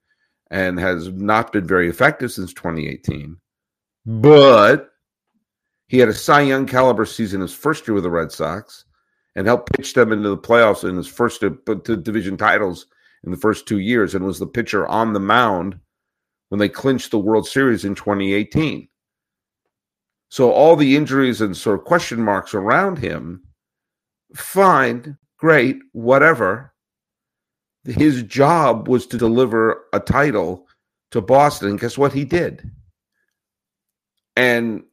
and 0.52 0.80
has 0.80 1.10
not 1.10 1.52
been 1.52 1.66
very 1.66 1.90
effective 1.90 2.32
since 2.32 2.54
2018. 2.54 3.38
But 4.06 4.90
he 5.88 6.00
had 6.00 6.10
a 6.10 6.14
Cy 6.14 6.42
Young 6.42 6.66
caliber 6.66 7.06
season 7.06 7.42
his 7.42 7.54
first 7.54 7.88
year 7.88 7.96
with 7.96 8.04
the 8.04 8.10
Red 8.10 8.32
Sox 8.32 8.86
and 9.36 9.48
helped 9.48 9.74
pitch 9.74 9.94
them 9.94 10.12
into 10.12 10.30
the 10.30 10.38
playoffs 10.38 10.88
in 10.88 10.96
his 10.96 11.08
first 11.08 11.44
uh, 11.44 11.52
to, 11.66 11.80
to 11.82 11.98
division 11.98 12.38
titles 12.38 12.88
in 13.24 13.32
the 13.32 13.38
first 13.38 13.68
two 13.68 13.80
years 13.80 14.16
and 14.16 14.26
was 14.26 14.40
the 14.40 14.48
pitcher 14.48 14.88
on 14.88 15.14
the 15.14 15.20
mound 15.20 15.80
when 16.50 16.60
they 16.60 16.70
clinched 16.70 17.12
the 17.12 17.20
World 17.20 17.48
Series 17.48 17.84
in 17.84 17.96
2018. 17.96 18.88
So 20.30 20.52
all 20.52 20.76
the 20.76 20.96
injuries 20.96 21.42
and 21.42 21.56
sort 21.56 21.80
of 21.80 21.86
question 21.86 22.22
marks 22.22 22.54
around 22.54 22.98
him, 23.00 23.44
fine, 24.36 25.18
great, 25.38 25.80
whatever 25.94 26.75
his 27.86 28.24
job 28.24 28.88
was 28.88 29.06
to 29.08 29.18
deliver 29.18 29.84
a 29.94 30.00
title 30.00 30.68
to 31.12 31.22
Boston. 31.22 31.78
Guess 31.78 31.98
what 31.98 32.14
he 32.14 32.26
did? 32.26 32.70
And 34.36 34.84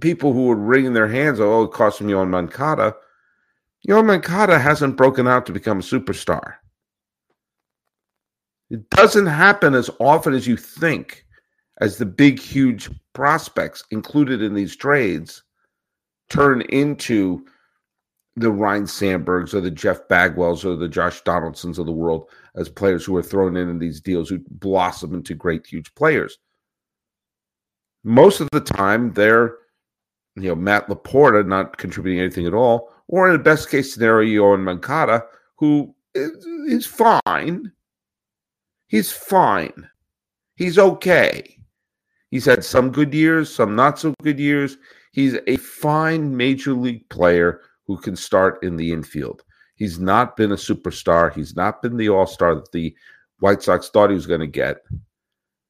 people 0.00 0.32
who 0.32 0.46
were 0.46 0.56
wringing 0.56 0.92
their 0.92 1.08
hands, 1.08 1.40
oh, 1.40 1.64
it 1.64 1.72
cost 1.72 2.00
Yoan 2.00 2.28
Moncada. 2.28 2.94
Yoan 3.88 4.06
Moncada 4.06 4.58
hasn't 4.58 4.96
broken 4.96 5.28
out 5.28 5.46
to 5.46 5.52
become 5.52 5.78
a 5.78 5.82
superstar. 5.82 6.54
It 8.70 8.88
doesn't 8.90 9.26
happen 9.26 9.74
as 9.74 9.90
often 10.00 10.34
as 10.34 10.46
you 10.46 10.56
think, 10.56 11.24
as 11.80 11.98
the 11.98 12.06
big, 12.06 12.40
huge 12.40 12.90
prospects 13.12 13.84
included 13.90 14.42
in 14.42 14.54
these 14.54 14.74
trades 14.74 15.42
turn 16.28 16.62
into 16.62 17.44
the 18.36 18.50
Ryne 18.50 18.84
Sandbergs 18.84 19.54
or 19.54 19.62
the 19.62 19.70
Jeff 19.70 20.06
Bagwells 20.08 20.64
or 20.64 20.76
the 20.76 20.88
Josh 20.88 21.22
Donaldsons 21.22 21.78
of 21.78 21.86
the 21.86 21.92
world 21.92 22.28
as 22.54 22.68
players 22.68 23.04
who 23.04 23.16
are 23.16 23.22
thrown 23.22 23.56
in 23.56 23.68
in 23.68 23.78
these 23.78 24.00
deals 24.00 24.28
who 24.28 24.40
blossom 24.50 25.14
into 25.14 25.34
great, 25.34 25.66
huge 25.66 25.94
players. 25.94 26.38
Most 28.04 28.40
of 28.40 28.48
the 28.52 28.60
time, 28.60 29.12
they're, 29.14 29.56
you 30.36 30.48
know, 30.48 30.54
Matt 30.54 30.88
LaPorta 30.88 31.46
not 31.46 31.78
contributing 31.78 32.20
anything 32.20 32.46
at 32.46 32.54
all, 32.54 32.92
or 33.08 33.26
in 33.26 33.32
the 33.32 33.42
best 33.42 33.70
case 33.70 33.92
scenario, 33.92 34.42
Yoan 34.42 34.62
Moncada, 34.62 35.24
who 35.56 35.94
is 36.14 36.86
fine. 36.86 37.72
He's 38.88 39.10
fine. 39.10 39.88
He's 40.56 40.78
okay. 40.78 41.56
He's 42.30 42.44
had 42.44 42.64
some 42.64 42.90
good 42.90 43.14
years, 43.14 43.52
some 43.52 43.74
not 43.74 43.98
so 43.98 44.14
good 44.22 44.38
years. 44.38 44.76
He's 45.12 45.38
a 45.46 45.56
fine 45.56 46.36
major 46.36 46.74
league 46.74 47.08
player 47.08 47.62
who 47.86 47.96
can 47.96 48.16
start 48.16 48.62
in 48.62 48.76
the 48.76 48.92
infield. 48.92 49.42
He's 49.76 49.98
not 49.98 50.36
been 50.36 50.52
a 50.52 50.56
superstar. 50.56 51.32
He's 51.32 51.54
not 51.54 51.82
been 51.82 51.96
the 51.96 52.08
all 52.08 52.26
star 52.26 52.54
that 52.54 52.72
the 52.72 52.94
White 53.40 53.62
Sox 53.62 53.88
thought 53.88 54.10
he 54.10 54.16
was 54.16 54.26
going 54.26 54.40
to 54.40 54.46
get. 54.46 54.78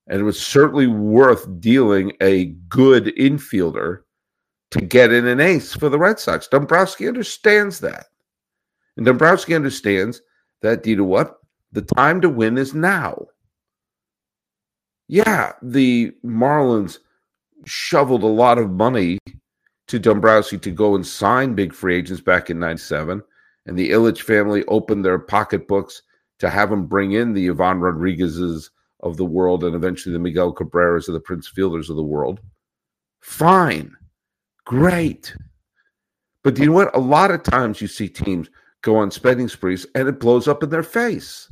And 0.09 0.21
it 0.21 0.25
was 0.25 0.41
certainly 0.41 0.87
worth 0.87 1.47
dealing 1.61 2.13
a 2.21 2.47
good 2.69 3.07
infielder 3.17 4.01
to 4.71 4.81
get 4.81 5.13
in 5.13 5.27
an 5.27 5.41
ace 5.41 5.75
for 5.75 5.89
the 5.89 5.99
Red 5.99 6.21
Sox. 6.21 6.47
Dombrowski 6.47 7.09
understands 7.09 7.81
that. 7.81 8.07
And 8.97 9.05
Dombrowski 9.05 9.55
understands 9.55 10.23
that, 10.63 10.87
you 10.87 10.97
know 10.97 11.05
what? 11.05 11.37
The 11.73 11.83
time 11.83 12.21
to 12.21 12.29
win 12.29 12.57
is 12.57 12.75
now. 12.75 13.27
Yeah, 15.09 15.53
the 15.63 16.13
Marlins 16.25 16.99
shoveled 17.65 18.23
a 18.23 18.27
lot 18.27 18.59
of 18.59 18.71
money 18.71 19.19
to 19.89 19.99
Dombrowski 19.99 20.59
to 20.59 20.71
go 20.71 20.95
and 20.95 21.07
sign 21.07 21.55
big 21.55 21.73
free 21.73 21.97
agents 21.97 22.21
back 22.21 22.51
in 22.51 22.59
97. 22.59 23.23
And 23.67 23.79
the 23.79 23.91
Ilitch 23.91 24.23
family 24.23 24.65
opened 24.67 25.05
their 25.05 25.19
pocketbooks 25.19 26.03
to 26.39 26.51
have 26.51 26.71
him 26.71 26.87
bring 26.87 27.13
in 27.13 27.33
the 27.33 27.49
Ivan 27.49 27.81
Rodriguez's 27.81 28.71
of 29.01 29.17
the 29.17 29.25
world 29.25 29.63
and 29.65 29.75
eventually 29.75 30.13
the 30.13 30.19
Miguel 30.19 30.55
Cabreras 30.55 31.09
of 31.09 31.15
the 31.15 31.21
Prince 31.21 31.49
Fielders 31.49 31.91
of 31.91 31.97
the 31.97 32.03
world. 32.03 32.41
Fine. 33.21 33.95
Great. 34.65 35.35
But 36.43 36.55
do 36.55 36.63
you 36.63 36.69
know 36.69 36.75
what? 36.75 36.95
A 36.95 37.01
lot 37.01 37.31
of 37.31 37.43
times 37.43 37.81
you 37.81 37.89
see 37.89 38.09
teams 38.09 38.49
go 38.83 38.97
on 38.97 39.11
spending 39.11 39.49
sprees 39.49 39.87
and 39.95 40.09
it 40.09 40.21
blows 40.21 40.49
up 40.49 40.63
in 40.63 40.71
their 40.71 40.83
face. 40.83 41.51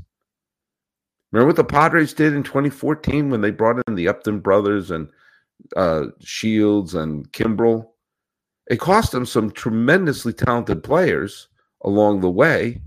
Remember 1.32 1.48
what 1.48 1.56
the 1.56 1.64
Padres 1.64 2.14
did 2.14 2.32
in 2.32 2.44
2014 2.44 3.28
when 3.28 3.40
they 3.40 3.50
brought 3.50 3.82
in 3.88 3.96
the 3.96 4.08
Upton 4.08 4.38
brothers 4.38 4.92
and 4.92 5.08
uh, 5.76 6.06
Shields 6.20 6.94
and 6.94 7.30
Kimbrel? 7.32 7.88
It 8.68 8.80
cost 8.80 9.12
them 9.12 9.26
some 9.26 9.50
tremendously 9.50 10.32
talented 10.32 10.82
players 10.82 11.48
along 11.82 12.20
the 12.20 12.30
way. 12.30 12.80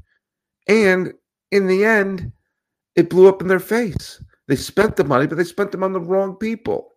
And 0.67 1.13
in 1.51 1.67
the 1.67 1.85
end, 1.85 2.31
it 2.95 3.09
blew 3.09 3.27
up 3.27 3.41
in 3.41 3.47
their 3.47 3.59
face. 3.59 4.21
They 4.47 4.55
spent 4.55 4.95
the 4.95 5.03
money, 5.03 5.27
but 5.27 5.37
they 5.37 5.43
spent 5.43 5.71
them 5.71 5.83
on 5.83 5.93
the 5.93 5.99
wrong 5.99 6.35
people. 6.35 6.93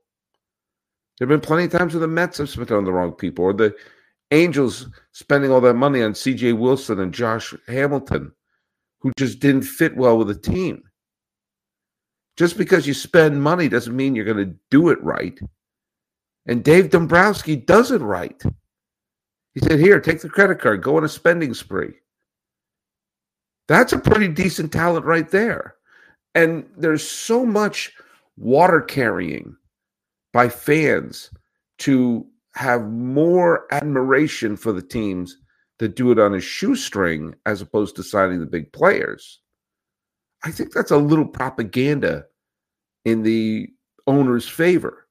There 1.18 1.28
have 1.28 1.40
been 1.40 1.46
plenty 1.46 1.64
of 1.64 1.72
times 1.72 1.92
where 1.92 2.00
the 2.00 2.08
Mets 2.08 2.38
have 2.38 2.48
spent 2.48 2.70
it 2.70 2.76
on 2.76 2.84
the 2.84 2.92
wrong 2.92 3.12
people, 3.12 3.44
or 3.44 3.52
the 3.52 3.74
Angels 4.30 4.88
spending 5.12 5.50
all 5.50 5.60
that 5.60 5.74
money 5.74 6.02
on 6.02 6.12
CJ 6.12 6.56
Wilson 6.58 7.00
and 7.00 7.12
Josh 7.12 7.52
Hamilton, 7.66 8.32
who 9.00 9.12
just 9.18 9.40
didn't 9.40 9.62
fit 9.62 9.96
well 9.96 10.16
with 10.16 10.28
the 10.28 10.34
team. 10.34 10.82
Just 12.36 12.56
because 12.56 12.86
you 12.86 12.94
spend 12.94 13.42
money 13.42 13.68
doesn't 13.68 13.94
mean 13.94 14.14
you're 14.14 14.24
going 14.24 14.36
to 14.38 14.54
do 14.70 14.88
it 14.88 15.02
right. 15.02 15.38
And 16.46 16.64
Dave 16.64 16.90
Dombrowski 16.90 17.56
does 17.56 17.90
it 17.90 18.00
right. 18.00 18.40
He 19.54 19.60
said, 19.60 19.80
Here, 19.80 20.00
take 20.00 20.20
the 20.20 20.28
credit 20.28 20.60
card, 20.60 20.82
go 20.82 20.96
on 20.96 21.04
a 21.04 21.08
spending 21.08 21.54
spree. 21.54 21.94
That's 23.68 23.92
a 23.92 23.98
pretty 23.98 24.28
decent 24.28 24.72
talent 24.72 25.06
right 25.06 25.30
there. 25.30 25.76
And 26.34 26.68
there's 26.76 27.08
so 27.08 27.44
much 27.44 27.92
water 28.36 28.80
carrying 28.80 29.56
by 30.32 30.48
fans 30.48 31.30
to 31.78 32.26
have 32.54 32.90
more 32.90 33.72
admiration 33.72 34.56
for 34.56 34.72
the 34.72 34.82
teams 34.82 35.36
that 35.78 35.96
do 35.96 36.10
it 36.10 36.18
on 36.18 36.34
a 36.34 36.40
shoestring 36.40 37.34
as 37.46 37.60
opposed 37.60 37.96
to 37.96 38.02
signing 38.02 38.40
the 38.40 38.46
big 38.46 38.72
players. 38.72 39.40
I 40.44 40.50
think 40.50 40.72
that's 40.72 40.90
a 40.90 40.96
little 40.96 41.26
propaganda 41.26 42.24
in 43.04 43.22
the 43.22 43.68
owner's 44.06 44.48
favor 44.48 45.06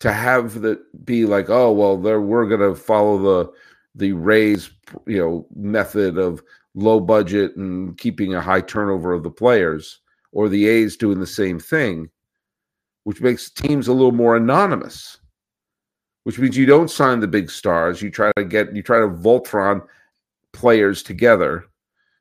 to 0.00 0.12
have 0.12 0.60
that 0.62 1.04
be 1.04 1.24
like, 1.26 1.48
oh 1.48 1.72
well, 1.72 1.96
there 1.96 2.20
we're 2.20 2.48
to 2.48 2.74
follow 2.74 3.18
the 3.18 3.52
the 3.94 4.12
Rays, 4.12 4.70
you 5.06 5.18
know, 5.18 5.46
method 5.54 6.18
of 6.18 6.42
low 6.74 7.00
budget 7.00 7.56
and 7.56 7.96
keeping 7.96 8.34
a 8.34 8.40
high 8.40 8.60
turnover 8.60 9.12
of 9.14 9.22
the 9.22 9.30
players, 9.30 10.00
or 10.32 10.48
the 10.48 10.66
A's 10.68 10.96
doing 10.96 11.18
the 11.18 11.26
same 11.26 11.58
thing, 11.58 12.10
which 13.04 13.22
makes 13.22 13.50
teams 13.50 13.88
a 13.88 13.92
little 13.92 14.12
more 14.12 14.36
anonymous. 14.36 15.18
Which 16.24 16.38
means 16.40 16.56
you 16.56 16.66
don't 16.66 16.90
sign 16.90 17.20
the 17.20 17.28
big 17.28 17.50
stars. 17.50 18.02
You 18.02 18.10
try 18.10 18.32
to 18.36 18.44
get 18.44 18.74
you 18.74 18.82
try 18.82 18.98
to 18.98 19.08
Voltron 19.08 19.86
players 20.52 21.02
together, 21.02 21.66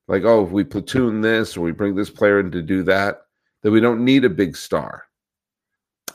like 0.07 0.23
oh, 0.23 0.45
if 0.45 0.51
we 0.51 0.63
platoon 0.63 1.21
this 1.21 1.57
or 1.57 1.61
we 1.61 1.71
bring 1.71 1.95
this 1.95 2.11
player 2.11 2.39
in 2.39 2.51
to 2.51 2.61
do 2.61 2.83
that, 2.83 3.23
then 3.63 3.71
we 3.71 3.81
don't 3.81 4.05
need 4.05 4.23
a 4.23 4.29
big 4.29 4.55
star. 4.55 5.04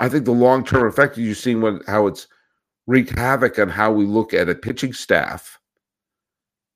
I 0.01 0.09
think 0.09 0.25
the 0.25 0.33
long 0.33 0.65
term 0.65 0.89
effect 0.89 1.19
you've 1.19 1.37
seen 1.37 1.61
what 1.61 1.83
how 1.87 2.07
it's 2.07 2.27
wreaked 2.87 3.17
havoc 3.17 3.59
on 3.59 3.69
how 3.69 3.93
we 3.93 4.07
look 4.07 4.33
at 4.33 4.49
a 4.49 4.55
pitching 4.55 4.95
staff, 4.95 5.61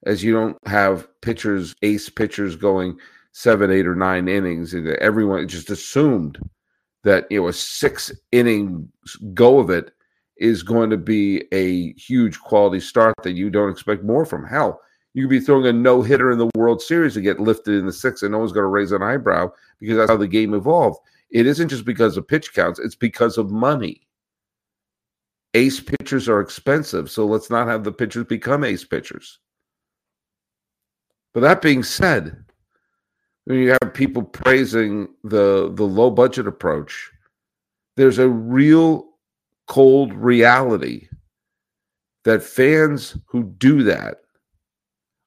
as 0.05 0.23
you 0.23 0.33
don't 0.35 0.59
have 0.67 1.09
pitchers, 1.23 1.75
ace 1.83 2.11
pitchers 2.11 2.55
going 2.55 2.99
seven, 3.33 3.71
eight, 3.71 3.87
or 3.87 3.95
nine 3.95 4.29
innings, 4.29 4.75
and 4.75 4.87
everyone 4.97 5.49
just 5.49 5.71
assumed 5.71 6.39
that 7.03 7.27
you 7.31 7.41
know 7.41 7.49
a 7.49 7.53
six 7.53 8.13
inning 8.31 8.91
go 9.33 9.59
of 9.59 9.71
it 9.71 9.93
is 10.37 10.63
going 10.63 10.91
to 10.91 10.99
be 10.99 11.45
a 11.51 11.95
huge 11.95 12.39
quality 12.41 12.79
start 12.79 13.15
that 13.23 13.33
you 13.33 13.49
don't 13.49 13.71
expect 13.71 14.05
more 14.05 14.27
from. 14.27 14.47
Hell, 14.47 14.83
you 15.15 15.23
could 15.23 15.31
be 15.31 15.41
throwing 15.41 15.67
a 15.67 15.73
no 15.73 16.03
hitter 16.03 16.31
in 16.31 16.37
the 16.37 16.51
World 16.57 16.83
Series 16.83 17.15
to 17.15 17.23
get 17.23 17.41
lifted 17.41 17.75
in 17.75 17.87
the 17.87 17.93
sixth, 17.93 18.23
and 18.23 18.33
no 18.33 18.39
one's 18.39 18.53
going 18.53 18.65
to 18.65 18.69
raise 18.69 18.93
an 18.93 19.03
eyebrow 19.03 19.51
because 19.81 19.97
that's 19.97 20.11
how 20.11 20.19
the 20.19 20.29
game 20.29 20.53
evolved. 20.53 20.99
It 21.31 21.47
isn't 21.47 21.69
just 21.69 21.85
because 21.85 22.17
of 22.17 22.29
pitch 22.29 22.55
counts, 22.55 22.79
it's 22.79 22.95
because 22.95 23.39
of 23.39 23.51
money. 23.51 24.07
Ace 25.55 25.81
pitchers 25.81 26.29
are 26.29 26.41
expensive, 26.41 27.11
so 27.11 27.27
let's 27.27 27.51
not 27.51 27.69
have 27.69 27.85
the 27.85 27.93
pitchers 27.93 28.25
become 28.25 28.65
ace 28.65 28.85
pitchers. 28.85 29.39
But 31.33 31.41
that 31.41 31.63
being 31.63 31.83
said, 31.83 32.45
when 33.45 33.59
you 33.59 33.71
have 33.71 33.95
people 33.95 34.23
praising 34.23 35.09
the 35.23 35.71
the 35.75 35.85
low 35.85 36.11
budget 36.11 36.47
approach, 36.47 37.11
there's 37.97 38.19
a 38.19 38.29
real 38.29 39.07
cold 39.67 40.13
reality 40.15 41.09
that 42.25 42.43
fans 42.43 43.17
who 43.27 43.45
do 43.45 43.83
that 43.83 44.19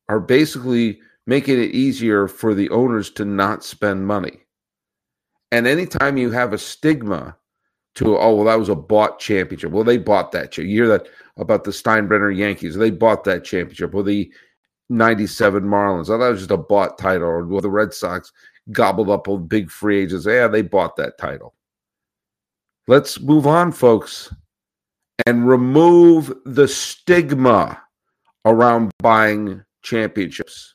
are 0.10 0.20
basically 0.20 1.00
making 1.26 1.62
it 1.62 1.72
easier 1.72 2.28
for 2.28 2.54
the 2.54 2.70
owners 2.70 3.10
to 3.12 3.26
not 3.26 3.64
spend 3.64 4.08
money. 4.08 4.40
And 5.52 5.66
anytime 5.66 6.18
you 6.18 6.32
have 6.32 6.54
a 6.54 6.58
stigma 6.58 7.38
to, 7.96 8.18
oh, 8.18 8.36
well, 8.36 8.46
that 8.46 8.60
was 8.60 8.70
a 8.70 8.76
bought 8.76 9.20
championship. 9.20 9.72
Well, 9.72 9.84
they 9.84 9.98
bought 9.98 10.32
that. 10.34 10.58
You 10.58 10.66
hear 10.66 10.88
that 10.90 11.08
about 11.38 11.64
the 11.64 11.72
Steinbrenner 11.72 12.36
Yankees. 12.36 12.76
They 12.76 12.92
bought 12.92 13.24
that 13.24 13.44
championship. 13.44 13.94
Well, 13.94 14.04
the 14.04 14.32
97 14.90 15.64
Marlins. 15.64 16.10
Oh, 16.10 16.18
that 16.18 16.30
was 16.30 16.40
just 16.40 16.52
a 16.52 16.58
bought 16.58 16.98
title. 16.98 17.28
Or 17.28 17.62
the 17.62 17.70
Red 17.70 17.94
Sox 17.94 18.32
gobbled 18.72 19.10
up 19.10 19.28
a 19.28 19.38
big 19.38 19.72
free 19.72 20.04
agents. 20.04 20.26
Yeah, 20.26 20.48
they 20.48 20.62
bought 20.62 20.96
that 20.98 21.18
title. 21.18 21.54
Let's 22.88 23.20
move 23.20 23.48
on, 23.48 23.72
folks, 23.72 24.34
and 25.26 25.48
remove 25.48 26.34
the 26.46 26.68
stigma 26.68 27.82
around 28.46 28.92
buying 29.00 29.64
championships. 29.82 30.74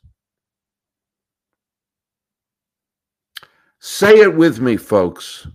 Say 3.84 4.20
it 4.20 4.36
with 4.36 4.60
me, 4.60 4.76
folks. 4.76 5.48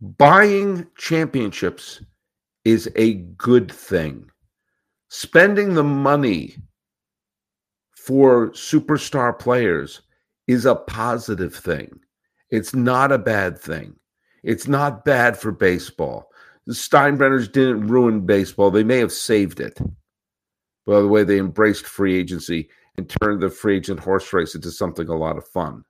Buying 0.00 0.88
championships 0.98 2.02
is 2.64 2.90
a 2.96 3.14
good 3.38 3.70
thing. 3.70 4.28
Spending 5.10 5.74
the 5.74 5.84
money 5.84 6.56
for 7.94 8.50
superstar 8.50 9.38
players 9.38 10.00
is 10.48 10.66
a 10.66 10.74
positive 10.74 11.54
thing. 11.54 12.00
It's 12.50 12.74
not 12.74 13.12
a 13.12 13.18
bad 13.18 13.56
thing. 13.56 13.94
It's 14.42 14.66
not 14.66 15.04
bad 15.04 15.38
for 15.38 15.52
baseball. 15.52 16.32
the 16.66 16.74
Steinbrenners 16.74 17.52
didn't 17.52 17.86
ruin 17.86 18.26
baseball. 18.26 18.72
They 18.72 18.82
may 18.82 18.98
have 18.98 19.12
saved 19.12 19.60
it. 19.60 19.78
By 20.84 20.98
the 20.98 21.06
way, 21.06 21.22
they 21.22 21.38
embraced 21.38 21.86
free 21.86 22.18
agency 22.18 22.70
and 22.96 23.08
turned 23.08 23.40
the 23.40 23.50
free 23.50 23.76
agent 23.76 24.00
horse 24.00 24.32
race 24.32 24.56
into 24.56 24.72
something 24.72 25.06
a 25.06 25.14
lot 25.14 25.36
of 25.36 25.46
fun. 25.46 25.84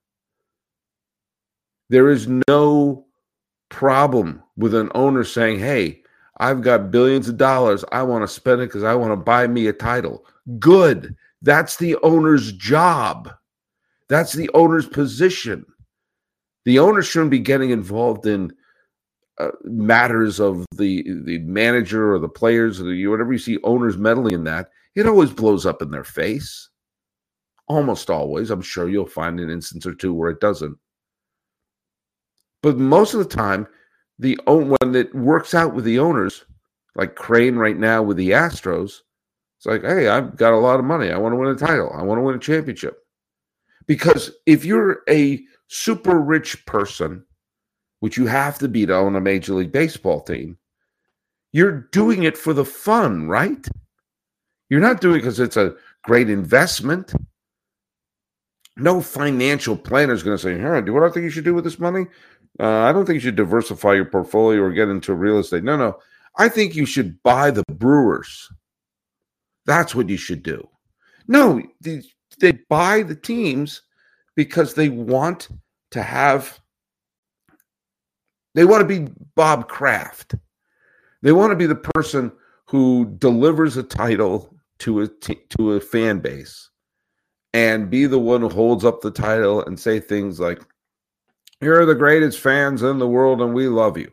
There 1.91 2.09
is 2.09 2.29
no 2.49 3.05
problem 3.69 4.43
with 4.57 4.75
an 4.75 4.91
owner 4.95 5.25
saying, 5.25 5.59
hey, 5.59 6.03
I've 6.39 6.63
got 6.63 6.93
billions 6.93 7.29
of 7.29 7.37
dollars. 7.37 7.85
I 7.93 8.05
want 8.05 8.23
to 8.23 8.29
spend 8.29 8.63
it 8.63 8.67
because 8.67 8.85
I 8.85 8.95
want 8.95 9.13
to 9.13 9.17
buy 9.17 9.47
me 9.49 9.67
a 9.67 9.73
title. 9.73 10.25
Good. 10.59 11.17
That's 11.43 11.77
the 11.77 11.97
owner's 11.97 12.53
job. 12.53 13.31
That's 14.09 14.33
the 14.33 14.49
owner's 14.55 14.87
position. 14.87 15.67
The 16.65 16.79
owner 16.79 17.03
shouldn't 17.03 17.33
be 17.33 17.41
getting 17.41 17.71
involved 17.71 18.25
in 18.25 18.53
uh, 19.39 19.51
matters 19.65 20.39
of 20.39 20.67
the 20.77 21.03
the 21.25 21.39
manager 21.39 22.13
or 22.15 22.19
the 22.19 22.29
players 22.29 22.81
or 22.81 22.85
the, 22.85 23.07
whatever 23.07 23.33
you 23.33 23.39
see 23.39 23.59
owners 23.65 23.97
meddling 23.97 24.35
in 24.35 24.45
that. 24.45 24.69
It 24.95 25.07
always 25.07 25.31
blows 25.31 25.67
up 25.67 25.83
in 25.83 25.91
their 25.91 26.05
face. 26.05 26.69
Almost 27.69 28.11
always. 28.11 28.51
I'm 28.51 28.63
sure 28.63 28.89
you'll 28.89 29.07
find 29.07 29.41
an 29.41 29.51
instance 29.51 29.87
or 29.87 29.95
two 29.95 30.13
where 30.13 30.31
it 30.31 30.41
doesn't. 30.41 30.77
But 32.63 32.77
most 32.77 33.15
of 33.15 33.19
the 33.21 33.37
time, 33.37 33.67
the 34.19 34.39
own 34.47 34.69
one 34.69 34.93
that 34.93 35.15
works 35.15 35.55
out 35.55 35.75
with 35.75 35.85
the 35.85 35.99
owners, 35.99 36.45
like 36.95 37.15
Crane 37.15 37.57
right 37.57 37.77
now 37.77 38.03
with 38.03 38.17
the 38.17 38.31
Astros, 38.31 39.01
it's 39.59 39.67
like, 39.67 39.83
hey, 39.83 40.09
I've 40.09 40.37
got 40.37 40.53
a 40.53 40.59
lot 40.59 40.79
of 40.79 40.87
money. 40.87 41.11
I 41.11 41.19
want 41.19 41.33
to 41.33 41.37
win 41.37 41.49
a 41.51 41.55
title. 41.55 41.93
I 41.95 42.03
want 42.03 42.19
to 42.19 42.23
win 42.23 42.37
a 42.37 42.39
championship. 42.39 42.99
Because 43.87 44.31
if 44.47 44.65
you're 44.65 45.03
a 45.09 45.43
super 45.69 46.19
rich 46.19 46.65
person, 46.67 47.25
which 48.01 48.17
you 48.17 48.27
have 48.27 48.59
to 48.59 48.69
be 48.69 48.87
to 48.87 48.95
own 48.95 49.17
a 49.17 49.21
Major 49.21 49.55
League 49.55 49.73
Baseball 49.73 50.21
team, 50.21 50.57
you're 51.53 51.89
doing 51.93 52.23
it 52.23 52.39
for 52.39 52.53
the 52.53 52.65
fun, 52.65 53.29
right? 53.29 53.67
You're 54.69 54.81
not 54.81 55.01
doing 55.01 55.17
it 55.17 55.19
because 55.19 55.41
it's 55.41 55.57
a 55.57 55.75
great 56.05 56.31
investment. 56.31 57.13
No 58.77 59.01
financial 59.01 59.77
planner 59.77 60.15
is 60.15 60.23
going 60.23 60.37
to 60.37 60.43
say, 60.43 60.57
"Hey, 60.57 60.81
do 60.81 60.95
what 60.95 61.03
I 61.03 61.11
think 61.11 61.25
you 61.25 61.31
should 61.31 61.45
do 61.45 61.55
with 61.55 61.65
this 61.65 61.79
money? 61.79 62.07
Uh, 62.61 62.81
I 62.81 62.93
don't 62.93 63.07
think 63.07 63.15
you 63.15 63.21
should 63.21 63.37
diversify 63.37 63.95
your 63.95 64.05
portfolio 64.05 64.63
or 64.63 64.73
get 64.73 64.89
into 64.89 65.15
real 65.15 65.39
estate." 65.39 65.65
No, 65.65 65.77
no. 65.77 65.99
I 66.37 66.49
think 66.49 66.77
you 66.77 66.87
should 66.87 67.21
buy 67.23 67.51
the 67.51 67.65
Brewers. 67.69 68.49
That's 69.67 69.95
what 69.95 70.09
you 70.09 70.17
should 70.17 70.43
do. 70.43 70.69
No, 71.27 71.63
they, 71.81 72.03
they 72.41 72.53
buy 72.69 73.03
the 73.03 73.15
teams 73.15 73.83
because 74.37 74.75
they 74.75 74.89
want 74.89 75.49
to 75.91 76.03
have 76.03 76.61
they 78.55 78.65
want 78.65 78.81
to 78.81 79.01
be 79.01 79.13
Bob 79.35 79.69
Kraft. 79.69 80.35
They 81.23 81.33
want 81.33 81.51
to 81.51 81.57
be 81.57 81.67
the 81.67 81.77
person 81.77 82.33
who 82.67 83.15
delivers 83.19 83.77
a 83.77 83.83
title 83.83 84.55
to 84.81 85.01
a 85.01 85.09
t- 85.09 85.43
to 85.51 85.73
a 85.73 85.81
fan 85.81 86.21
base 86.21 86.71
and 87.53 87.91
be 87.91 88.07
the 88.07 88.19
one 88.19 88.41
who 88.41 88.49
holds 88.49 88.85
up 88.85 89.01
the 89.01 89.11
title 89.11 89.65
and 89.65 89.79
say 89.79 90.01
things 90.01 90.41
like 90.41 90.63
you're 91.61 91.87
the 91.87 91.95
greatest 91.95 92.41
fans 92.41 92.83
in 92.83 92.99
the 92.99 93.09
world 93.09 93.41
and 93.41 93.55
we 93.55 93.69
love 93.69 93.99
you. 93.99 94.11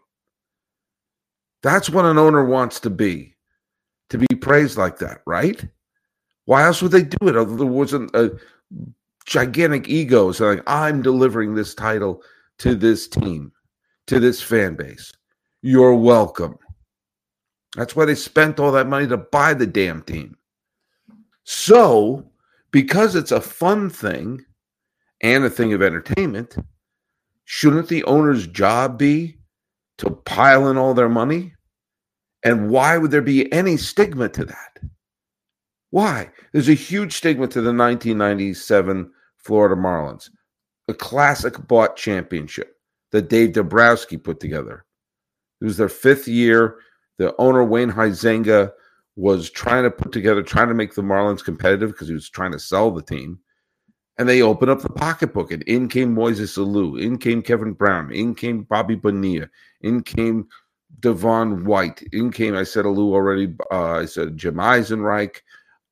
That's 1.63 1.89
what 1.89 2.05
an 2.05 2.17
owner 2.17 2.45
wants 2.45 2.79
to 2.81 2.89
be. 2.89 3.35
To 4.09 4.17
be 4.17 4.35
praised 4.35 4.77
like 4.77 4.99
that, 4.99 5.21
right? 5.25 5.67
Why 6.45 6.63
else 6.63 6.81
would 6.81 6.93
they 6.93 7.03
do 7.03 7.27
it? 7.27 7.33
There 7.33 7.65
wasn't 7.65 8.15
a 8.15 8.37
gigantic 9.25 9.89
ego 9.89 10.31
saying, 10.31 10.61
I'm 10.65 11.01
delivering 11.01 11.55
this 11.55 11.75
title 11.75 12.23
to 12.59 12.73
this 12.73 13.07
team, 13.07 13.51
to 14.07 14.19
this 14.19 14.41
fan 14.41 14.75
base. 14.75 15.11
You're 15.61 15.95
welcome. 15.95 16.57
That's 17.75 17.97
why 17.97 18.05
they 18.05 18.15
spent 18.15 18.61
all 18.61 18.71
that 18.71 18.87
money 18.87 19.07
to 19.07 19.17
buy 19.17 19.53
the 19.53 19.67
damn 19.67 20.01
team. 20.03 20.37
So, 21.43 22.31
because 22.71 23.15
it's 23.15 23.31
a 23.31 23.41
fun 23.41 23.89
thing 23.89 24.45
and 25.21 25.43
a 25.43 25.49
thing 25.49 25.73
of 25.73 25.81
entertainment, 25.81 26.55
shouldn't 27.49 27.87
the 27.87 28.03
owner's 28.03 28.45
job 28.45 28.97
be 28.99 29.37
to 29.97 30.09
pile 30.09 30.67
in 30.67 30.77
all 30.77 30.93
their 30.93 31.07
money? 31.07 31.53
And 32.43 32.69
why 32.69 32.97
would 32.97 33.09
there 33.09 33.21
be 33.21 33.51
any 33.53 33.77
stigma 33.77 34.27
to 34.29 34.43
that? 34.43 34.79
Why? 35.91 36.29
There's 36.51 36.67
a 36.67 36.73
huge 36.73 37.13
stigma 37.13 37.47
to 37.47 37.61
the 37.61 37.73
1997 37.73 39.09
Florida 39.37 39.81
Marlins, 39.81 40.29
a 40.89 40.93
classic 40.93 41.57
bought 41.67 41.95
championship 41.95 42.75
that 43.13 43.29
Dave 43.29 43.53
Dombrowski 43.53 44.17
put 44.17 44.41
together. 44.41 44.85
It 45.61 45.65
was 45.65 45.77
their 45.77 45.87
fifth 45.87 46.27
year. 46.27 46.75
The 47.17 47.33
owner, 47.37 47.63
Wayne 47.63 47.91
Huizenga, 47.91 48.73
was 49.15 49.49
trying 49.49 49.83
to 49.83 49.91
put 49.91 50.11
together, 50.11 50.43
trying 50.43 50.67
to 50.67 50.73
make 50.73 50.95
the 50.95 51.01
Marlins 51.01 51.43
competitive 51.43 51.93
because 51.93 52.09
he 52.09 52.13
was 52.13 52.29
trying 52.29 52.51
to 52.51 52.59
sell 52.59 52.91
the 52.91 53.01
team. 53.01 53.39
And 54.19 54.27
they 54.27 54.41
opened 54.41 54.71
up 54.71 54.81
the 54.81 54.89
pocketbook, 54.89 55.51
and 55.51 55.61
in 55.63 55.87
came 55.87 56.15
Moises 56.15 56.57
Alou, 56.57 56.99
in 56.99 57.17
came 57.17 57.41
Kevin 57.41 57.73
Brown, 57.73 58.11
in 58.11 58.33
came 58.33 58.63
Bobby 58.63 58.95
Bonilla, 58.95 59.47
in 59.81 60.01
came 60.01 60.47
Devon 60.99 61.65
White, 61.65 62.01
in 62.11 62.31
came, 62.31 62.55
I 62.55 62.63
said 62.63 62.85
Alou 62.85 63.13
already, 63.13 63.53
uh, 63.71 63.99
I 63.99 64.05
said 64.05 64.35
Jim 64.35 64.55
Eisenreich, 64.55 65.41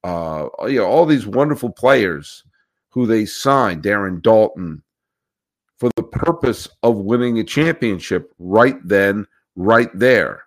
uh, 0.04 0.48
you 0.68 0.80
know, 0.80 0.86
all 0.86 1.06
these 1.06 1.28
wonderful 1.28 1.72
players 1.72 2.44
who 2.90 3.06
they 3.06 3.26
signed, 3.26 3.84
Darren 3.84 4.22
Daulton, 4.22 4.82
for 5.78 5.90
the 5.96 6.04
purpose 6.04 6.68
of 6.82 6.98
winning 6.98 7.38
a 7.40 7.44
championship 7.44 8.34
right 8.40 8.78
then, 8.88 9.28
right 9.56 9.90
there. 9.94 10.44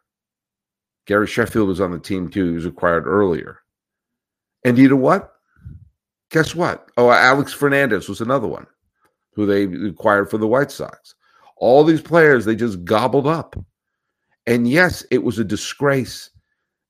Gary 1.07 1.27
Sheffield 1.27 1.69
was 1.69 1.81
on 1.81 1.91
the 1.91 1.99
team 1.99 2.29
too. 2.29 2.49
He 2.49 2.55
was 2.55 2.67
acquired 2.67 3.07
earlier. 3.07 3.61
And 4.65 4.77
you 4.79 4.89
know 4.89 4.97
what? 4.97 5.38
Guess 6.31 6.55
what? 6.55 6.91
Oh, 6.97 7.11
Alex 7.11 7.53
Fernandez 7.53 8.09
was 8.09 8.21
another 8.21 8.49
one 8.49 8.67
who 9.35 9.47
they 9.47 9.65
acquired 9.89 10.31
for 10.31 10.39
the 10.39 10.49
White 10.49 10.71
Sox. 10.71 11.15
All 11.57 11.85
these 11.85 12.03
players 12.03 12.45
they 12.45 12.57
just 12.57 12.85
gobbled 12.85 13.27
up. 13.27 13.57
And 14.47 14.69
yes, 14.69 15.05
it 15.11 15.23
was 15.23 15.39
a 15.39 15.45
disgrace 15.45 16.31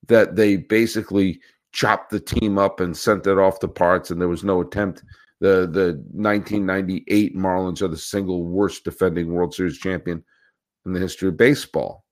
that 0.09 0.37
they 0.37 0.57
basically 0.57 1.41
chopped 1.73 2.11
the 2.11 2.21
team 2.21 2.59
up 2.59 2.81
and 2.81 2.97
sent 2.97 3.27
it 3.27 3.39
off 3.39 3.61
to 3.61 3.69
parts, 3.69 4.11
and 4.11 4.21
there 4.21 4.29
was 4.29 4.45
no 4.45 4.61
attempt 4.61 5.03
the 5.41 5.69
the 5.71 6.03
1998 6.13 7.37
Marlins 7.37 7.83
are 7.83 7.89
the 7.89 7.97
single 7.97 8.45
worst 8.45 8.85
defending 8.85 9.33
World 9.33 9.55
Series 9.55 9.79
champion 9.79 10.25
in 10.85 10.93
the 10.93 11.01
history 11.01 11.29
of 11.29 11.37
baseball. 11.37 12.05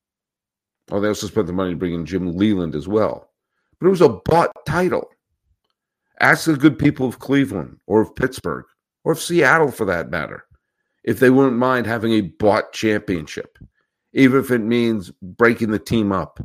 Oh, 0.90 1.00
they 1.00 1.08
also 1.08 1.26
spent 1.26 1.48
the 1.48 1.52
money 1.52 1.70
to 1.70 1.76
bring 1.76 1.94
in 1.94 2.06
Jim 2.06 2.36
Leyland 2.36 2.74
as 2.76 2.86
well. 2.86 3.30
But 3.80 3.88
it 3.88 3.90
was 3.90 4.00
a 4.00 4.08
bought 4.08 4.52
title. 4.66 5.10
Ask 6.20 6.46
the 6.46 6.56
good 6.56 6.78
people 6.78 7.06
of 7.06 7.18
Cleveland 7.18 7.78
or 7.86 8.00
of 8.00 8.14
Pittsburgh 8.16 8.64
or 9.04 9.12
of 9.12 9.20
Seattle 9.20 9.70
for 9.70 9.84
that 9.84 10.10
matter 10.10 10.44
if 11.04 11.20
they 11.20 11.30
wouldn't 11.30 11.56
mind 11.56 11.86
having 11.86 12.12
a 12.12 12.20
bought 12.22 12.72
championship, 12.72 13.58
even 14.12 14.40
if 14.40 14.50
it 14.50 14.58
means 14.58 15.12
breaking 15.22 15.70
the 15.70 15.78
team 15.78 16.12
up. 16.12 16.40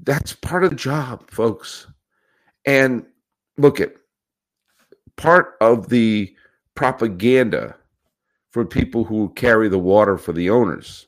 That's 0.00 0.32
part 0.32 0.64
of 0.64 0.70
the 0.70 0.76
job, 0.76 1.30
folks. 1.30 1.86
And 2.66 3.04
look 3.58 3.80
at 3.80 3.94
part 5.16 5.54
of 5.60 5.88
the 5.88 6.34
propaganda 6.74 7.76
for 8.50 8.64
people 8.64 9.04
who 9.04 9.32
carry 9.34 9.68
the 9.68 9.78
water 9.78 10.18
for 10.18 10.32
the 10.32 10.50
owners 10.50 11.06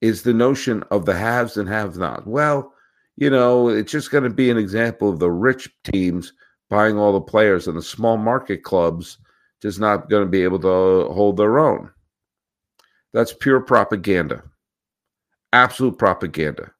is 0.00 0.22
the 0.22 0.34
notion 0.34 0.82
of 0.90 1.06
the 1.06 1.14
haves 1.14 1.56
and 1.56 1.68
have 1.68 1.96
not. 1.96 2.26
Well, 2.26 2.72
you 3.16 3.30
know, 3.30 3.68
it's 3.68 3.92
just 3.92 4.10
going 4.10 4.24
to 4.24 4.30
be 4.30 4.50
an 4.50 4.56
example 4.56 5.08
of 5.08 5.18
the 5.18 5.30
rich 5.30 5.68
teams 5.84 6.32
buying 6.68 6.98
all 6.98 7.12
the 7.12 7.20
players 7.20 7.66
and 7.66 7.76
the 7.76 7.82
small 7.82 8.16
market 8.16 8.62
clubs 8.62 9.18
just 9.60 9.78
not 9.78 10.08
going 10.08 10.24
to 10.24 10.30
be 10.30 10.42
able 10.42 10.60
to 10.60 11.12
hold 11.12 11.36
their 11.36 11.58
own. 11.58 11.90
That's 13.12 13.32
pure 13.32 13.60
propaganda. 13.60 14.42
Absolute 15.52 15.98
propaganda. 15.98 16.72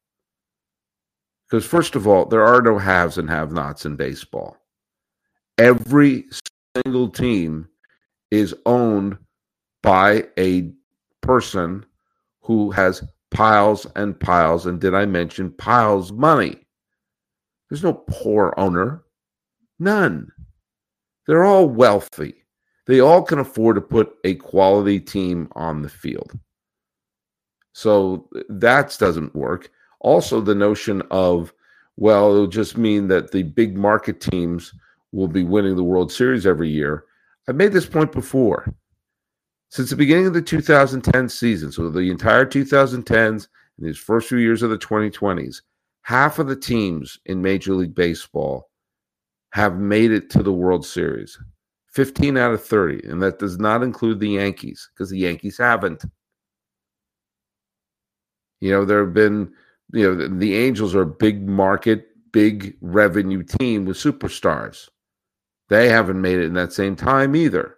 Because, 1.49 1.65
first 1.65 1.95
of 1.95 2.07
all, 2.07 2.25
there 2.25 2.45
are 2.45 2.61
no 2.61 2.77
haves 2.77 3.17
and 3.17 3.29
have 3.29 3.51
nots 3.51 3.85
in 3.85 3.97
baseball 3.97 4.57
every 5.61 6.25
single 6.75 7.07
team 7.07 7.67
is 8.31 8.55
owned 8.65 9.15
by 9.83 10.25
a 10.37 10.71
person 11.21 11.85
who 12.41 12.71
has 12.71 13.03
piles 13.31 13.87
and 13.95 14.19
piles 14.19 14.65
and 14.65 14.79
did 14.79 14.93
i 14.93 15.05
mention 15.05 15.51
piles 15.51 16.11
money? 16.11 16.57
There's 17.69 17.83
no 17.83 17.93
poor 17.93 18.53
owner. 18.57 19.03
None. 19.79 20.31
They're 21.25 21.45
all 21.45 21.69
wealthy. 21.69 22.35
They 22.87 22.99
all 22.99 23.23
can 23.23 23.39
afford 23.39 23.75
to 23.75 23.81
put 23.81 24.13
a 24.25 24.35
quality 24.35 24.99
team 24.99 25.47
on 25.53 25.81
the 25.81 25.89
field. 25.89 26.37
So 27.73 28.29
that 28.49 28.97
doesn't 28.99 29.35
work. 29.35 29.71
Also 30.01 30.41
the 30.41 30.55
notion 30.55 31.01
of 31.11 31.53
well 31.97 32.33
it'll 32.33 32.47
just 32.47 32.77
mean 32.77 33.07
that 33.07 33.31
the 33.31 33.43
big 33.43 33.77
market 33.77 34.19
teams 34.19 34.73
will 35.11 35.27
be 35.27 35.43
winning 35.43 35.75
the 35.75 35.83
World 35.83 36.11
Series 36.11 36.45
every 36.45 36.69
year. 36.69 37.05
I've 37.47 37.55
made 37.55 37.71
this 37.71 37.85
point 37.85 38.11
before. 38.11 38.73
Since 39.71 39.89
the 39.89 39.95
beginning 39.95 40.27
of 40.27 40.33
the 40.33 40.41
2010 40.41 41.29
season, 41.29 41.71
so 41.71 41.89
the 41.89 42.11
entire 42.11 42.45
2010s 42.45 43.47
in 43.79 43.85
these 43.85 43.97
first 43.97 44.27
few 44.27 44.37
years 44.37 44.61
of 44.63 44.69
the 44.69 44.77
2020s, 44.77 45.61
half 46.01 46.39
of 46.39 46.47
the 46.47 46.57
teams 46.57 47.17
in 47.25 47.41
Major 47.41 47.73
League 47.73 47.95
Baseball 47.95 48.69
have 49.51 49.77
made 49.77 50.11
it 50.11 50.29
to 50.31 50.43
the 50.43 50.51
World 50.51 50.85
Series. 50.85 51.39
15 51.93 52.37
out 52.37 52.53
of 52.53 52.63
30. 52.63 53.07
And 53.07 53.21
that 53.21 53.39
does 53.39 53.59
not 53.59 53.81
include 53.81 54.19
the 54.19 54.31
Yankees 54.31 54.89
because 54.93 55.09
the 55.09 55.19
Yankees 55.19 55.57
haven't. 55.57 56.03
You 58.59 58.71
know, 58.71 58.83
there 58.83 59.05
have 59.05 59.13
been, 59.13 59.53
you 59.93 60.03
know, 60.03 60.15
the, 60.15 60.27
the 60.27 60.55
Angels 60.55 60.93
are 60.95 61.01
a 61.01 61.05
big 61.05 61.47
market, 61.47 62.07
big 62.33 62.75
revenue 62.81 63.43
team 63.43 63.85
with 63.85 63.95
superstars. 63.95 64.89
They 65.69 65.87
haven't 65.87 66.21
made 66.21 66.39
it 66.39 66.45
in 66.45 66.53
that 66.55 66.73
same 66.73 66.97
time 66.97 67.37
either. 67.37 67.77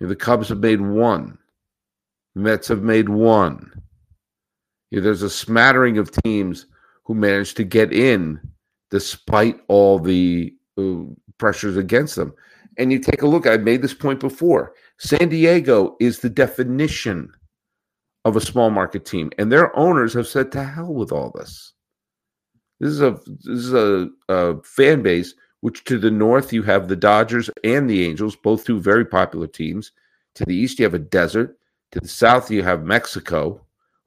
The 0.00 0.16
Cubs 0.16 0.48
have 0.48 0.58
made 0.58 0.80
one. 0.80 1.38
The 2.34 2.40
Mets 2.40 2.68
have 2.68 2.82
made 2.82 3.08
one. 3.08 3.70
There's 4.90 5.22
a 5.22 5.30
smattering 5.30 5.98
of 5.98 6.10
teams 6.10 6.66
who 7.04 7.14
managed 7.14 7.56
to 7.58 7.64
get 7.64 7.92
in 7.92 8.40
despite 8.90 9.60
all 9.68 9.98
the 9.98 10.54
uh, 10.78 11.02
pressures 11.38 11.76
against 11.76 12.16
them. 12.16 12.32
And 12.78 12.90
you 12.90 12.98
take 12.98 13.22
a 13.22 13.26
look, 13.26 13.46
I've 13.46 13.62
made 13.62 13.82
this 13.82 13.94
point 13.94 14.20
before. 14.20 14.72
San 14.98 15.28
Diego 15.28 15.96
is 16.00 16.18
the 16.18 16.30
definition 16.30 17.30
of 18.24 18.36
a 18.36 18.40
small 18.40 18.70
market 18.70 19.04
team, 19.04 19.30
and 19.38 19.50
their 19.50 19.76
owners 19.78 20.12
have 20.14 20.26
said 20.26 20.52
to 20.52 20.62
hell 20.62 20.92
with 20.92 21.12
all 21.12 21.30
this. 21.30 21.72
This 22.80 22.90
is 22.90 23.00
a 23.02 23.18
this 23.44 23.58
is 23.58 23.74
a, 23.74 24.08
a 24.28 24.62
fan 24.62 25.02
base 25.02 25.34
which 25.60 25.84
to 25.84 25.98
the 25.98 26.10
north 26.10 26.52
you 26.52 26.62
have 26.62 26.88
the 26.88 26.96
Dodgers 26.96 27.50
and 27.64 27.88
the 27.88 28.06
Angels, 28.06 28.36
both 28.36 28.64
two 28.64 28.80
very 28.80 29.04
popular 29.04 29.46
teams. 29.46 29.92
To 30.34 30.44
the 30.44 30.54
east 30.54 30.78
you 30.78 30.84
have 30.84 30.94
a 30.94 30.98
desert. 30.98 31.58
To 31.92 32.00
the 32.00 32.08
south 32.08 32.50
you 32.50 32.62
have 32.62 32.84
Mexico. 32.84 33.60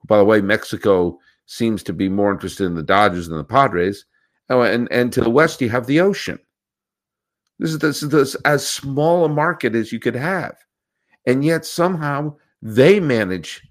By 0.06 0.18
the 0.18 0.24
way, 0.24 0.40
Mexico 0.40 1.18
seems 1.46 1.82
to 1.84 1.92
be 1.92 2.08
more 2.08 2.32
interested 2.32 2.64
in 2.64 2.74
the 2.74 2.82
Dodgers 2.82 3.28
than 3.28 3.38
the 3.38 3.44
Padres. 3.44 4.04
Oh, 4.50 4.62
and 4.62 4.88
and 4.90 5.12
to 5.12 5.20
the 5.20 5.30
west 5.30 5.60
you 5.60 5.70
have 5.70 5.86
the 5.86 6.00
ocean. 6.00 6.38
This 7.58 7.70
is 7.70 7.78
this 7.78 8.02
is 8.02 8.08
this 8.08 8.34
as 8.44 8.68
small 8.68 9.24
a 9.24 9.28
market 9.28 9.74
as 9.74 9.92
you 9.92 10.00
could 10.00 10.16
have, 10.16 10.56
and 11.26 11.44
yet 11.44 11.64
somehow 11.64 12.34
they 12.60 13.00
manage 13.00 13.62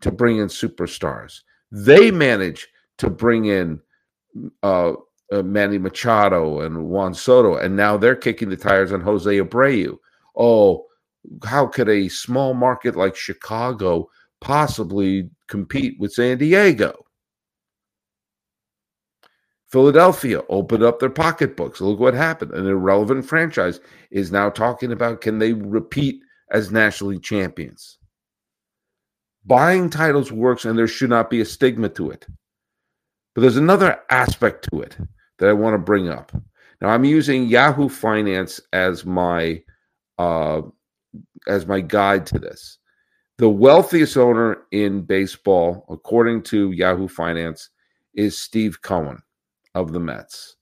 to 0.00 0.10
bring 0.10 0.38
in 0.38 0.48
superstars. 0.48 1.40
They 1.70 2.10
manage 2.10 2.68
to 2.98 3.10
bring 3.10 3.46
in 3.46 3.80
uh, 4.62 4.92
uh, 5.32 5.42
Manny 5.42 5.78
Machado 5.78 6.60
and 6.60 6.88
Juan 6.88 7.14
Soto, 7.14 7.56
and 7.56 7.74
now 7.74 7.96
they're 7.96 8.14
kicking 8.14 8.50
the 8.50 8.56
tires 8.56 8.92
on 8.92 9.00
Jose 9.00 9.38
Abreu. 9.38 9.96
Oh, 10.36 10.86
how 11.44 11.66
could 11.66 11.88
a 11.88 12.08
small 12.08 12.52
market 12.52 12.96
like 12.96 13.16
Chicago 13.16 14.10
possibly 14.40 15.30
compete 15.48 15.98
with 15.98 16.12
San 16.12 16.38
Diego? 16.38 17.06
Philadelphia 19.68 20.42
opened 20.50 20.82
up 20.82 20.98
their 20.98 21.08
pocketbooks. 21.08 21.80
Look 21.80 21.98
what 21.98 22.12
happened. 22.12 22.52
An 22.52 22.66
irrelevant 22.66 23.24
franchise 23.24 23.80
is 24.10 24.30
now 24.30 24.50
talking 24.50 24.92
about 24.92 25.22
can 25.22 25.38
they 25.38 25.54
repeat 25.54 26.20
as 26.50 26.70
national 26.70 27.10
league 27.10 27.22
champions? 27.22 27.98
Buying 29.46 29.88
titles 29.88 30.30
works, 30.30 30.66
and 30.66 30.78
there 30.78 30.86
should 30.86 31.08
not 31.08 31.30
be 31.30 31.40
a 31.40 31.46
stigma 31.46 31.88
to 31.90 32.10
it. 32.10 32.26
But 33.34 33.40
there's 33.40 33.56
another 33.56 33.98
aspect 34.10 34.68
to 34.70 34.82
it 34.82 34.98
that 35.38 35.48
I 35.48 35.52
want 35.52 35.74
to 35.74 35.78
bring 35.78 36.08
up. 36.08 36.32
Now 36.80 36.88
I'm 36.88 37.04
using 37.04 37.46
Yahoo 37.46 37.88
Finance 37.88 38.60
as 38.72 39.04
my 39.04 39.62
uh, 40.18 40.62
as 41.46 41.66
my 41.66 41.80
guide 41.80 42.26
to 42.26 42.38
this. 42.38 42.78
The 43.38 43.48
wealthiest 43.48 44.16
owner 44.16 44.58
in 44.70 45.02
baseball, 45.02 45.86
according 45.88 46.42
to 46.44 46.70
Yahoo 46.72 47.08
Finance, 47.08 47.70
is 48.14 48.38
Steve 48.38 48.82
Cohen 48.82 49.22
of 49.74 49.92
the 49.92 50.00
Mets. 50.00 50.56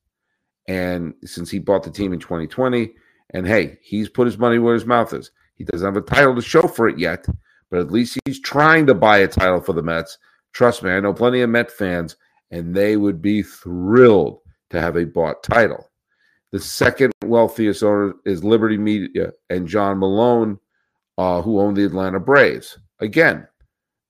And 0.68 1.14
since 1.24 1.50
he 1.50 1.58
bought 1.58 1.82
the 1.82 1.90
team 1.90 2.12
in 2.12 2.20
2020, 2.20 2.92
and 3.34 3.46
hey, 3.46 3.78
he's 3.82 4.08
put 4.08 4.26
his 4.26 4.38
money 4.38 4.58
where 4.58 4.74
his 4.74 4.86
mouth 4.86 5.12
is. 5.12 5.30
He 5.56 5.64
doesn't 5.64 5.86
have 5.86 5.96
a 5.96 6.06
title 6.06 6.34
to 6.34 6.42
show 6.42 6.62
for 6.62 6.88
it 6.88 6.98
yet, 6.98 7.26
but 7.70 7.80
at 7.80 7.90
least 7.90 8.18
he's 8.24 8.40
trying 8.40 8.86
to 8.86 8.94
buy 8.94 9.18
a 9.18 9.28
title 9.28 9.60
for 9.60 9.72
the 9.72 9.82
Mets. 9.82 10.18
Trust 10.52 10.82
me, 10.82 10.90
I 10.90 11.00
know 11.00 11.12
plenty 11.12 11.42
of 11.42 11.50
Met 11.50 11.70
fans, 11.70 12.16
and 12.50 12.74
they 12.74 12.96
would 12.96 13.20
be 13.20 13.42
thrilled 13.42 14.39
to 14.70 14.80
have 14.80 14.96
a 14.96 15.06
bought 15.06 15.42
title. 15.42 15.90
The 16.52 16.60
second 16.60 17.12
wealthiest 17.24 17.82
owner 17.82 18.14
is 18.24 18.42
Liberty 18.42 18.76
Media 18.76 19.32
and 19.50 19.68
John 19.68 19.98
Malone, 19.98 20.58
uh, 21.18 21.42
who 21.42 21.60
own 21.60 21.74
the 21.74 21.84
Atlanta 21.84 22.18
Braves. 22.18 22.78
Again, 22.98 23.46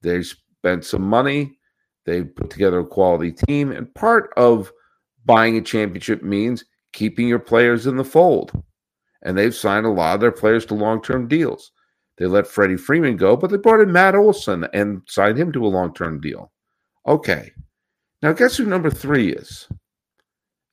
they 0.03 0.23
spent 0.23 0.85
some 0.85 1.03
money. 1.03 1.59
They 2.07 2.23
put 2.25 2.51
together 2.51 2.81
a 2.81 2.87
quality 2.87 3.33
team, 3.33 3.73
and 3.73 3.94
part 3.94 4.33
of 4.37 4.73
buying 5.27 5.57
a 5.57 5.61
championship 5.61 6.23
means 6.23 6.64
keeping 6.92 7.29
your 7.29 7.38
players 7.38 7.87
in 7.87 7.96
the 7.96 8.05
fold. 8.05 8.53
And 9.23 9.37
they've 9.37 9.55
signed 9.55 9.85
a 9.85 9.90
lot 9.90 10.14
of 10.14 10.20
their 10.20 10.33
players 10.33 10.64
to 10.66 10.75
long 10.75 11.03
term 11.03 11.29
deals. 11.29 11.73
They 12.16 12.27
let 12.27 12.46
Freddie 12.46 12.77
Freeman 12.77 13.16
go, 13.16 13.37
but 13.37 13.51
they 13.51 13.59
brought 13.59 13.81
in 13.81 13.92
Matt 13.92 14.14
Olson 14.14 14.66
and 14.73 15.03
signed 15.07 15.38
him 15.38 15.53
to 15.53 15.64
a 15.64 15.68
long 15.68 15.92
term 15.92 16.20
deal. 16.20 16.53
Okay. 17.07 17.51
Now, 18.23 18.33
guess 18.33 18.57
who 18.57 18.66
number 18.66 18.90
three 18.90 19.33
is? 19.33 19.68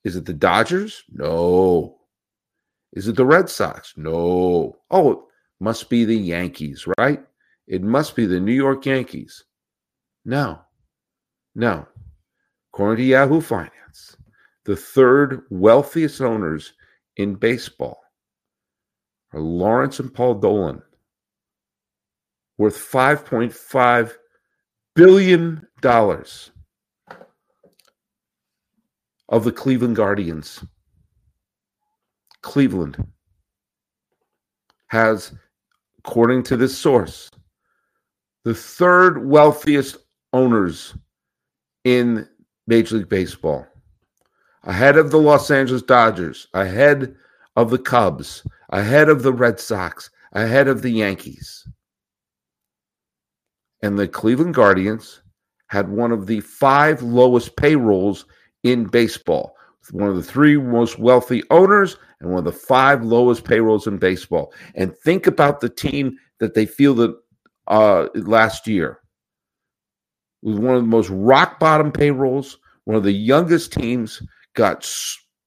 Is 0.07 0.15
it 0.15 0.23
the 0.23 0.33
Dodgers? 0.33 1.03
No. 1.11 1.97
Is 2.93 3.09
it 3.09 3.17
the 3.17 3.25
Red 3.25 3.49
Sox? 3.49 3.93
No. 3.97 4.77
Oh, 4.89 5.11
it 5.11 5.19
must 5.59 5.89
be 5.89 6.05
the 6.05 6.15
Yankees, 6.15 6.87
right? 6.97 7.21
It 7.67 7.83
must 7.83 8.15
be 8.15 8.25
the 8.25 8.39
New 8.39 8.53
York 8.53 8.85
Yankees. 8.85 9.43
No. 10.23 10.61
No. 11.55 11.85
According 12.71 13.03
to 13.03 13.09
Yahoo 13.09 13.41
Finance, 13.41 14.15
the 14.63 14.77
third 14.77 15.41
wealthiest 15.49 16.21
owners 16.21 16.71
in 17.17 17.35
baseball 17.35 17.99
are 19.33 19.41
Lawrence 19.41 19.99
and 19.99 20.13
Paul 20.13 20.35
Dolan, 20.35 20.81
worth 22.57 22.77
$5.5 22.77 24.13
billion 24.95 25.67
of 29.29 29.43
the 29.43 29.51
Cleveland 29.51 29.95
Guardians. 29.95 30.63
Cleveland 32.41 33.05
has, 34.87 35.33
according 35.99 36.43
to 36.43 36.57
this 36.57 36.77
source, 36.77 37.29
the 38.43 38.53
third 38.53 39.27
wealthiest 39.27 39.97
owners 40.33 40.95
in 41.83 42.27
Major 42.67 42.97
League 42.97 43.09
Baseball 43.09 43.67
ahead 44.63 44.97
of 44.97 45.11
the 45.11 45.17
Los 45.17 45.49
Angeles 45.49 45.81
Dodgers, 45.81 46.47
ahead 46.53 47.15
of 47.55 47.69
the 47.69 47.77
Cubs, 47.77 48.45
ahead 48.69 49.09
of 49.09 49.23
the 49.23 49.33
Red 49.33 49.59
Sox, 49.59 50.09
ahead 50.33 50.67
of 50.67 50.81
the 50.81 50.89
Yankees. 50.89 51.67
And 53.81 53.97
the 53.97 54.07
Cleveland 54.07 54.53
Guardians 54.53 55.21
had 55.67 55.89
one 55.89 56.11
of 56.11 56.27
the 56.27 56.41
five 56.41 57.01
lowest 57.01 57.55
payrolls 57.55 58.25
in 58.71 58.85
baseball. 58.85 59.55
One 59.91 60.09
of 60.09 60.15
the 60.15 60.23
three 60.23 60.57
most 60.57 60.99
wealthy 60.99 61.43
owners 61.49 61.95
and 62.19 62.29
one 62.29 62.39
of 62.39 62.45
the 62.45 62.51
five 62.51 63.03
lowest 63.03 63.45
payrolls 63.45 63.87
in 63.87 63.97
baseball. 63.97 64.53
And 64.75 64.95
think 64.97 65.27
about 65.27 65.61
the 65.61 65.69
team 65.69 66.17
that 66.39 66.53
they 66.55 66.65
fielded 66.65 67.11
uh, 67.67 68.07
last 68.15 68.67
year. 68.67 68.99
It 70.43 70.49
was 70.49 70.59
one 70.59 70.75
of 70.75 70.81
the 70.81 70.87
most 70.87 71.09
rock 71.09 71.59
bottom 71.59 71.91
payrolls, 71.91 72.57
one 72.83 72.97
of 72.97 73.03
the 73.03 73.11
youngest 73.11 73.71
teams, 73.71 74.21
got 74.55 74.89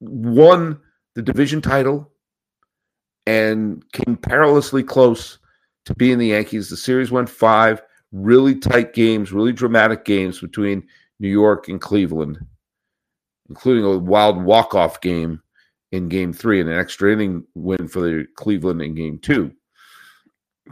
won 0.01 0.79
the 1.15 1.23
division 1.23 1.61
title 1.61 2.11
and 3.27 3.85
came 3.93 4.17
perilously 4.17 4.83
close 4.83 5.39
to 5.85 5.95
being 5.95 6.19
the 6.19 6.29
Yankees. 6.29 6.71
The 6.71 6.77
series 6.77 7.11
went 7.11 7.29
five, 7.29 7.83
really 8.13 8.55
tight 8.55 8.95
games, 8.95 9.33
really 9.33 9.53
dramatic 9.53 10.05
games 10.05 10.41
between 10.41 10.87
New 11.19 11.29
York 11.29 11.69
and 11.69 11.81
Cleveland, 11.81 12.39
including 13.51 13.85
a 13.85 13.99
wild 13.99 14.43
walk-off 14.43 15.01
game 15.01 15.43
in 15.93 16.09
game 16.09 16.33
three 16.33 16.61
and 16.61 16.71
an 16.71 16.79
extra 16.79 17.13
inning 17.13 17.45
win 17.55 17.89
for 17.89 18.01
the 18.01 18.25
Cleveland 18.37 18.81
in 18.81 18.95
game 18.95 19.19
two. 19.19 19.53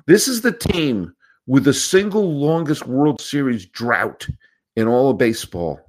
This 0.06 0.28
is 0.28 0.40
the 0.40 0.52
team 0.52 1.12
with 1.46 1.64
the 1.64 1.74
single 1.74 2.38
longest 2.38 2.86
World 2.86 3.20
Series 3.20 3.66
drought 3.66 4.28
in 4.76 4.86
all 4.86 5.10
of 5.10 5.18
baseball. 5.18 5.80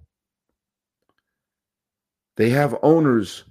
They 2.38 2.49
have 2.49 2.75
owners 2.82 3.43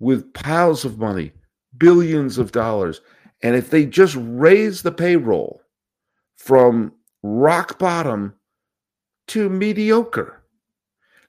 with 0.00 0.32
piles 0.34 0.84
of 0.84 0.98
money, 0.98 1.32
billions 1.78 2.36
of 2.36 2.52
dollars. 2.52 3.00
And 3.42 3.56
if 3.56 3.70
they 3.70 3.86
just 3.86 4.16
raise 4.18 4.82
the 4.82 4.92
payroll 4.92 5.62
from 6.36 6.92
rock 7.22 7.78
bottom 7.78 8.34
to 9.28 9.48
mediocre, 9.48 10.39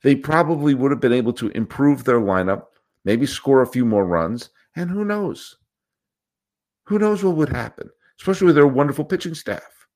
they 0.03 0.15
probably 0.15 0.73
would 0.73 0.91
have 0.91 0.99
been 0.99 1.13
able 1.13 1.33
to 1.33 1.49
improve 1.49 2.03
their 2.03 2.19
lineup, 2.19 2.65
maybe 3.05 3.25
score 3.25 3.61
a 3.61 3.67
few 3.67 3.85
more 3.85 4.05
runs. 4.05 4.49
And 4.75 4.89
who 4.89 5.05
knows? 5.05 5.57
Who 6.85 6.99
knows 6.99 7.23
what 7.23 7.35
would 7.35 7.49
happen, 7.49 7.89
especially 8.19 8.47
with 8.47 8.55
their 8.55 8.67
wonderful 8.67 9.05
pitching 9.05 9.35
staff. 9.35 9.87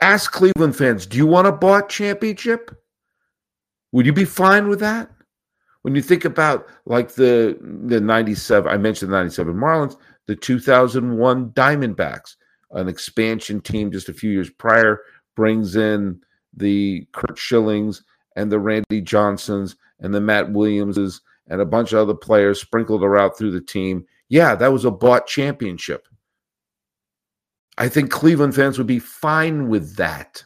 Ask 0.00 0.30
Cleveland 0.30 0.76
fans, 0.76 1.06
do 1.06 1.16
you 1.16 1.26
want 1.26 1.48
a 1.48 1.52
bought 1.52 1.88
championship? 1.88 2.70
Would 3.92 4.06
you 4.06 4.12
be 4.12 4.24
fine 4.24 4.68
with 4.68 4.80
that? 4.80 5.10
When 5.82 5.94
you 5.94 6.02
think 6.02 6.24
about 6.24 6.68
like 6.86 7.14
the 7.14 7.58
the 7.60 8.00
97, 8.00 8.70
I 8.70 8.76
mentioned 8.76 9.10
the 9.10 9.16
97 9.16 9.54
Marlins, 9.54 9.96
the 10.26 10.36
2001 10.36 11.50
Diamondbacks, 11.50 12.36
an 12.72 12.88
expansion 12.88 13.60
team 13.60 13.90
just 13.90 14.08
a 14.08 14.12
few 14.12 14.30
years 14.30 14.50
prior, 14.50 15.00
brings 15.34 15.76
in 15.76 16.20
the 16.54 17.06
Curt 17.12 17.38
Schillings 17.38 18.02
and 18.38 18.52
the 18.52 18.60
Randy 18.60 19.00
Johnsons 19.00 19.74
and 19.98 20.14
the 20.14 20.20
Matt 20.20 20.52
Williamses 20.52 21.20
and 21.48 21.60
a 21.60 21.66
bunch 21.66 21.92
of 21.92 21.98
other 21.98 22.14
players 22.14 22.60
sprinkled 22.60 23.02
around 23.02 23.32
through 23.32 23.50
the 23.50 23.60
team. 23.60 24.06
Yeah, 24.28 24.54
that 24.54 24.72
was 24.72 24.84
a 24.84 24.92
bought 24.92 25.26
championship. 25.26 26.06
I 27.76 27.88
think 27.88 28.10
Cleveland 28.10 28.54
fans 28.54 28.78
would 28.78 28.86
be 28.86 29.00
fine 29.00 29.68
with 29.68 29.96
that. 29.96 30.44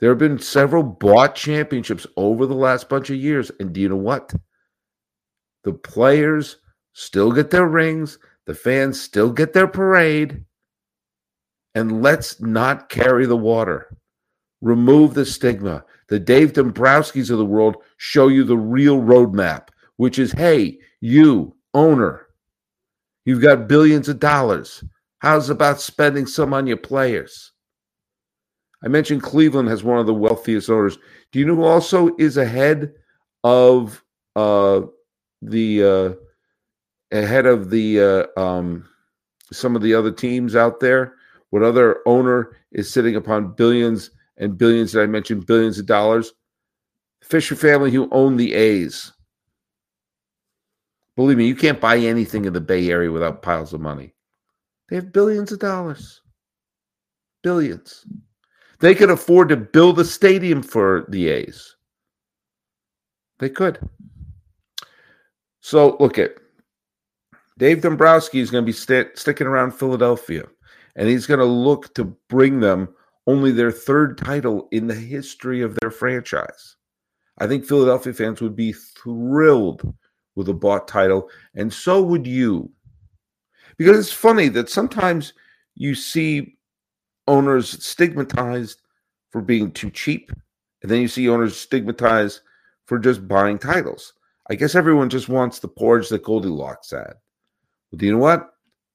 There 0.00 0.10
have 0.10 0.18
been 0.18 0.38
several 0.38 0.82
bought 0.82 1.34
championships 1.34 2.06
over 2.18 2.44
the 2.44 2.54
last 2.54 2.90
bunch 2.90 3.08
of 3.08 3.16
years. 3.16 3.50
And 3.58 3.72
do 3.72 3.80
you 3.80 3.88
know 3.88 3.96
what? 3.96 4.34
The 5.62 5.72
players 5.72 6.58
still 6.92 7.32
get 7.32 7.50
their 7.50 7.66
rings, 7.66 8.18
the 8.44 8.54
fans 8.54 9.00
still 9.00 9.32
get 9.32 9.54
their 9.54 9.68
parade. 9.68 10.44
And 11.74 12.02
let's 12.02 12.40
not 12.42 12.90
carry 12.90 13.24
the 13.24 13.36
water. 13.36 13.96
Remove 14.60 15.14
the 15.14 15.26
stigma. 15.26 15.84
The 16.08 16.20
Dave 16.20 16.52
Dombrowski's 16.52 17.30
of 17.30 17.38
the 17.38 17.44
world 17.44 17.76
show 17.96 18.28
you 18.28 18.44
the 18.44 18.58
real 18.58 19.00
roadmap, 19.00 19.68
which 19.96 20.18
is 20.18 20.32
hey, 20.32 20.78
you, 21.00 21.54
owner, 21.72 22.26
you've 23.24 23.42
got 23.42 23.68
billions 23.68 24.08
of 24.08 24.20
dollars. 24.20 24.84
How's 25.18 25.48
about 25.48 25.80
spending 25.80 26.26
some 26.26 26.52
on 26.52 26.66
your 26.66 26.76
players? 26.76 27.52
I 28.84 28.88
mentioned 28.88 29.22
Cleveland 29.22 29.68
has 29.70 29.82
one 29.82 29.98
of 29.98 30.06
the 30.06 30.12
wealthiest 30.12 30.68
owners. 30.68 30.98
Do 31.32 31.38
you 31.38 31.46
know 31.46 31.54
who 31.54 31.64
also 31.64 32.14
is 32.18 32.36
ahead 32.36 32.92
of 33.42 34.04
uh, 34.36 34.82
the 35.40 35.82
uh, 35.82 37.16
ahead 37.16 37.46
of 37.46 37.70
the 37.70 38.28
uh, 38.36 38.40
um, 38.40 38.86
some 39.50 39.74
of 39.74 39.80
the 39.80 39.94
other 39.94 40.12
teams 40.12 40.54
out 40.54 40.80
there? 40.80 41.14
What 41.48 41.62
other 41.62 42.00
owner 42.04 42.56
is 42.72 42.92
sitting 42.92 43.16
upon 43.16 43.54
billions 43.54 44.10
and 44.36 44.58
billions? 44.58 44.92
That 44.92 45.02
I 45.02 45.06
mentioned 45.06 45.46
billions 45.46 45.78
of 45.78 45.86
dollars. 45.86 46.32
Fisher 47.22 47.56
family 47.56 47.90
who 47.90 48.08
own 48.10 48.36
the 48.36 48.54
A's. 48.54 49.12
Believe 51.16 51.38
me, 51.38 51.46
you 51.46 51.54
can't 51.54 51.80
buy 51.80 51.96
anything 51.96 52.44
in 52.44 52.52
the 52.52 52.60
Bay 52.60 52.90
Area 52.90 53.10
without 53.10 53.42
piles 53.42 53.72
of 53.72 53.80
money. 53.80 54.14
They 54.88 54.96
have 54.96 55.12
billions 55.12 55.52
of 55.52 55.60
dollars. 55.60 56.20
Billions. 57.42 58.04
They 58.80 58.94
could 58.94 59.10
afford 59.10 59.48
to 59.48 59.56
build 59.56 59.98
a 59.98 60.04
stadium 60.04 60.62
for 60.62 61.06
the 61.08 61.28
A's. 61.28 61.76
They 63.38 63.48
could. 63.48 63.78
So 65.60 65.96
look 66.00 66.18
at 66.18 66.34
Dave 67.56 67.80
Dombrowski 67.80 68.40
is 68.40 68.50
going 68.50 68.64
to 68.64 68.66
be 68.66 68.72
st- 68.72 69.16
sticking 69.16 69.46
around 69.46 69.72
Philadelphia, 69.72 70.44
and 70.96 71.08
he's 71.08 71.26
going 71.26 71.40
to 71.40 71.46
look 71.46 71.94
to 71.94 72.04
bring 72.28 72.60
them 72.60 72.88
only 73.26 73.52
their 73.52 73.72
third 73.72 74.18
title 74.18 74.68
in 74.70 74.86
the 74.86 74.94
history 74.94 75.62
of 75.62 75.76
their 75.76 75.90
franchise. 75.90 76.76
I 77.38 77.46
think 77.46 77.64
Philadelphia 77.64 78.12
fans 78.12 78.40
would 78.40 78.54
be 78.54 78.72
thrilled 78.72 79.94
with 80.36 80.48
a 80.48 80.54
bought 80.54 80.86
title, 80.86 81.28
and 81.54 81.72
so 81.72 82.02
would 82.02 82.26
you. 82.26 82.70
Because 83.76 83.98
it's 83.98 84.12
funny 84.12 84.48
that 84.48 84.68
sometimes 84.68 85.32
you 85.74 85.94
see 85.94 86.56
owners 87.26 87.84
stigmatized 87.84 88.80
for 89.30 89.40
being 89.40 89.72
too 89.72 89.90
cheap, 89.90 90.30
and 90.82 90.90
then 90.90 91.00
you 91.00 91.08
see 91.08 91.28
owners 91.28 91.56
stigmatized 91.56 92.40
for 92.86 92.98
just 92.98 93.26
buying 93.26 93.58
titles. 93.58 94.12
I 94.50 94.54
guess 94.54 94.74
everyone 94.74 95.08
just 95.08 95.28
wants 95.28 95.58
the 95.58 95.68
porridge 95.68 96.10
that 96.10 96.22
Goldilocks 96.22 96.90
had. 96.90 97.14
But 97.90 98.02
you 98.02 98.12
know 98.12 98.18
what? 98.18 98.50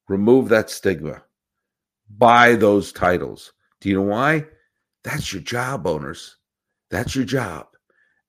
Remove 0.08 0.50
that 0.50 0.70
stigma. 0.70 1.24
Buy 2.18 2.56
those 2.56 2.92
titles. 2.92 3.54
Do 3.82 3.90
you 3.90 3.96
know 3.96 4.02
why? 4.02 4.46
That's 5.04 5.34
your 5.34 5.42
job, 5.42 5.88
owners. 5.88 6.38
That's 6.90 7.16
your 7.16 7.26
job. 7.26 7.68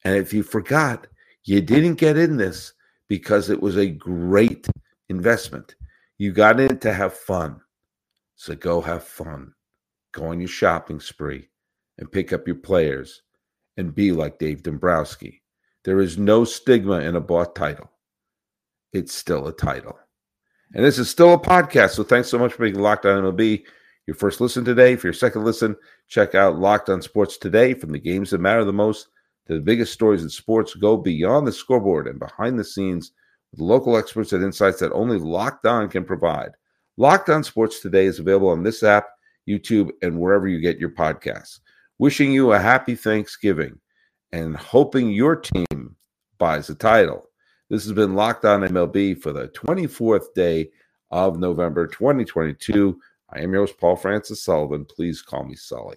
And 0.04 0.16
if 0.16 0.32
you 0.32 0.42
forgot, 0.42 1.06
you 1.44 1.60
didn't 1.60 1.94
get 1.94 2.16
in 2.16 2.36
this 2.36 2.72
because 3.08 3.50
it 3.50 3.60
was 3.60 3.76
a 3.76 3.88
great 3.88 4.68
investment. 5.08 5.74
You 6.18 6.32
got 6.32 6.60
in 6.60 6.78
to 6.78 6.92
have 6.92 7.14
fun. 7.14 7.60
So 8.36 8.54
go 8.54 8.80
have 8.80 9.04
fun. 9.04 9.52
Go 10.12 10.26
on 10.26 10.40
your 10.40 10.48
shopping 10.48 11.00
spree 11.00 11.48
and 11.98 12.10
pick 12.10 12.32
up 12.32 12.46
your 12.46 12.56
players 12.56 13.22
and 13.76 13.94
be 13.94 14.12
like 14.12 14.38
Dave 14.38 14.62
Dombrowski. 14.62 15.42
There 15.84 16.00
is 16.00 16.18
no 16.18 16.44
stigma 16.44 17.00
in 17.00 17.16
a 17.16 17.20
bought 17.20 17.54
title. 17.54 17.90
It's 18.92 19.14
still 19.14 19.46
a 19.46 19.52
title. 19.52 19.98
And 20.74 20.84
this 20.84 20.98
is 20.98 21.08
still 21.10 21.34
a 21.34 21.38
podcast. 21.38 21.90
So 21.90 22.02
thanks 22.02 22.28
so 22.28 22.38
much 22.38 22.52
for 22.52 22.62
making 22.62 22.80
Locked 22.80 23.06
On 23.06 23.22
MLB 23.22 23.64
your 24.10 24.16
first 24.16 24.40
listen 24.40 24.64
today. 24.64 24.96
For 24.96 25.06
your 25.06 25.14
second 25.14 25.44
listen, 25.44 25.76
check 26.08 26.34
out 26.34 26.58
Locked 26.58 26.88
On 26.88 27.00
Sports 27.00 27.38
today 27.38 27.74
from 27.74 27.92
the 27.92 28.00
games 28.00 28.30
that 28.30 28.40
matter 28.40 28.64
the 28.64 28.72
most 28.72 29.06
to 29.46 29.54
the 29.54 29.60
biggest 29.60 29.92
stories 29.92 30.24
in 30.24 30.28
sports. 30.28 30.74
Go 30.74 30.96
beyond 30.96 31.46
the 31.46 31.52
scoreboard 31.52 32.08
and 32.08 32.18
behind 32.18 32.58
the 32.58 32.64
scenes 32.64 33.12
with 33.52 33.60
local 33.60 33.96
experts 33.96 34.32
and 34.32 34.42
insights 34.42 34.80
that 34.80 34.90
only 34.90 35.16
Locked 35.16 35.64
On 35.64 35.88
can 35.88 36.04
provide. 36.04 36.50
Locked 36.96 37.28
On 37.28 37.44
Sports 37.44 37.78
Today 37.78 38.06
is 38.06 38.18
available 38.18 38.48
on 38.48 38.64
this 38.64 38.82
app, 38.82 39.06
YouTube, 39.48 39.90
and 40.02 40.18
wherever 40.18 40.48
you 40.48 40.58
get 40.58 40.80
your 40.80 40.90
podcasts. 40.90 41.60
Wishing 41.98 42.32
you 42.32 42.50
a 42.50 42.58
happy 42.58 42.96
Thanksgiving 42.96 43.78
and 44.32 44.56
hoping 44.56 45.10
your 45.10 45.36
team 45.36 45.94
buys 46.36 46.66
the 46.66 46.74
title. 46.74 47.28
This 47.68 47.84
has 47.84 47.92
been 47.92 48.16
Locked 48.16 48.44
On 48.44 48.62
MLB 48.62 49.22
for 49.22 49.32
the 49.32 49.46
24th 49.50 50.34
day 50.34 50.70
of 51.12 51.38
November 51.38 51.86
2022. 51.86 52.98
I 53.32 53.40
am 53.40 53.52
yours, 53.52 53.72
Paul 53.72 53.96
Francis 53.96 54.42
Sullivan. 54.42 54.84
Please 54.84 55.22
call 55.22 55.44
me 55.44 55.54
Sully. 55.54 55.96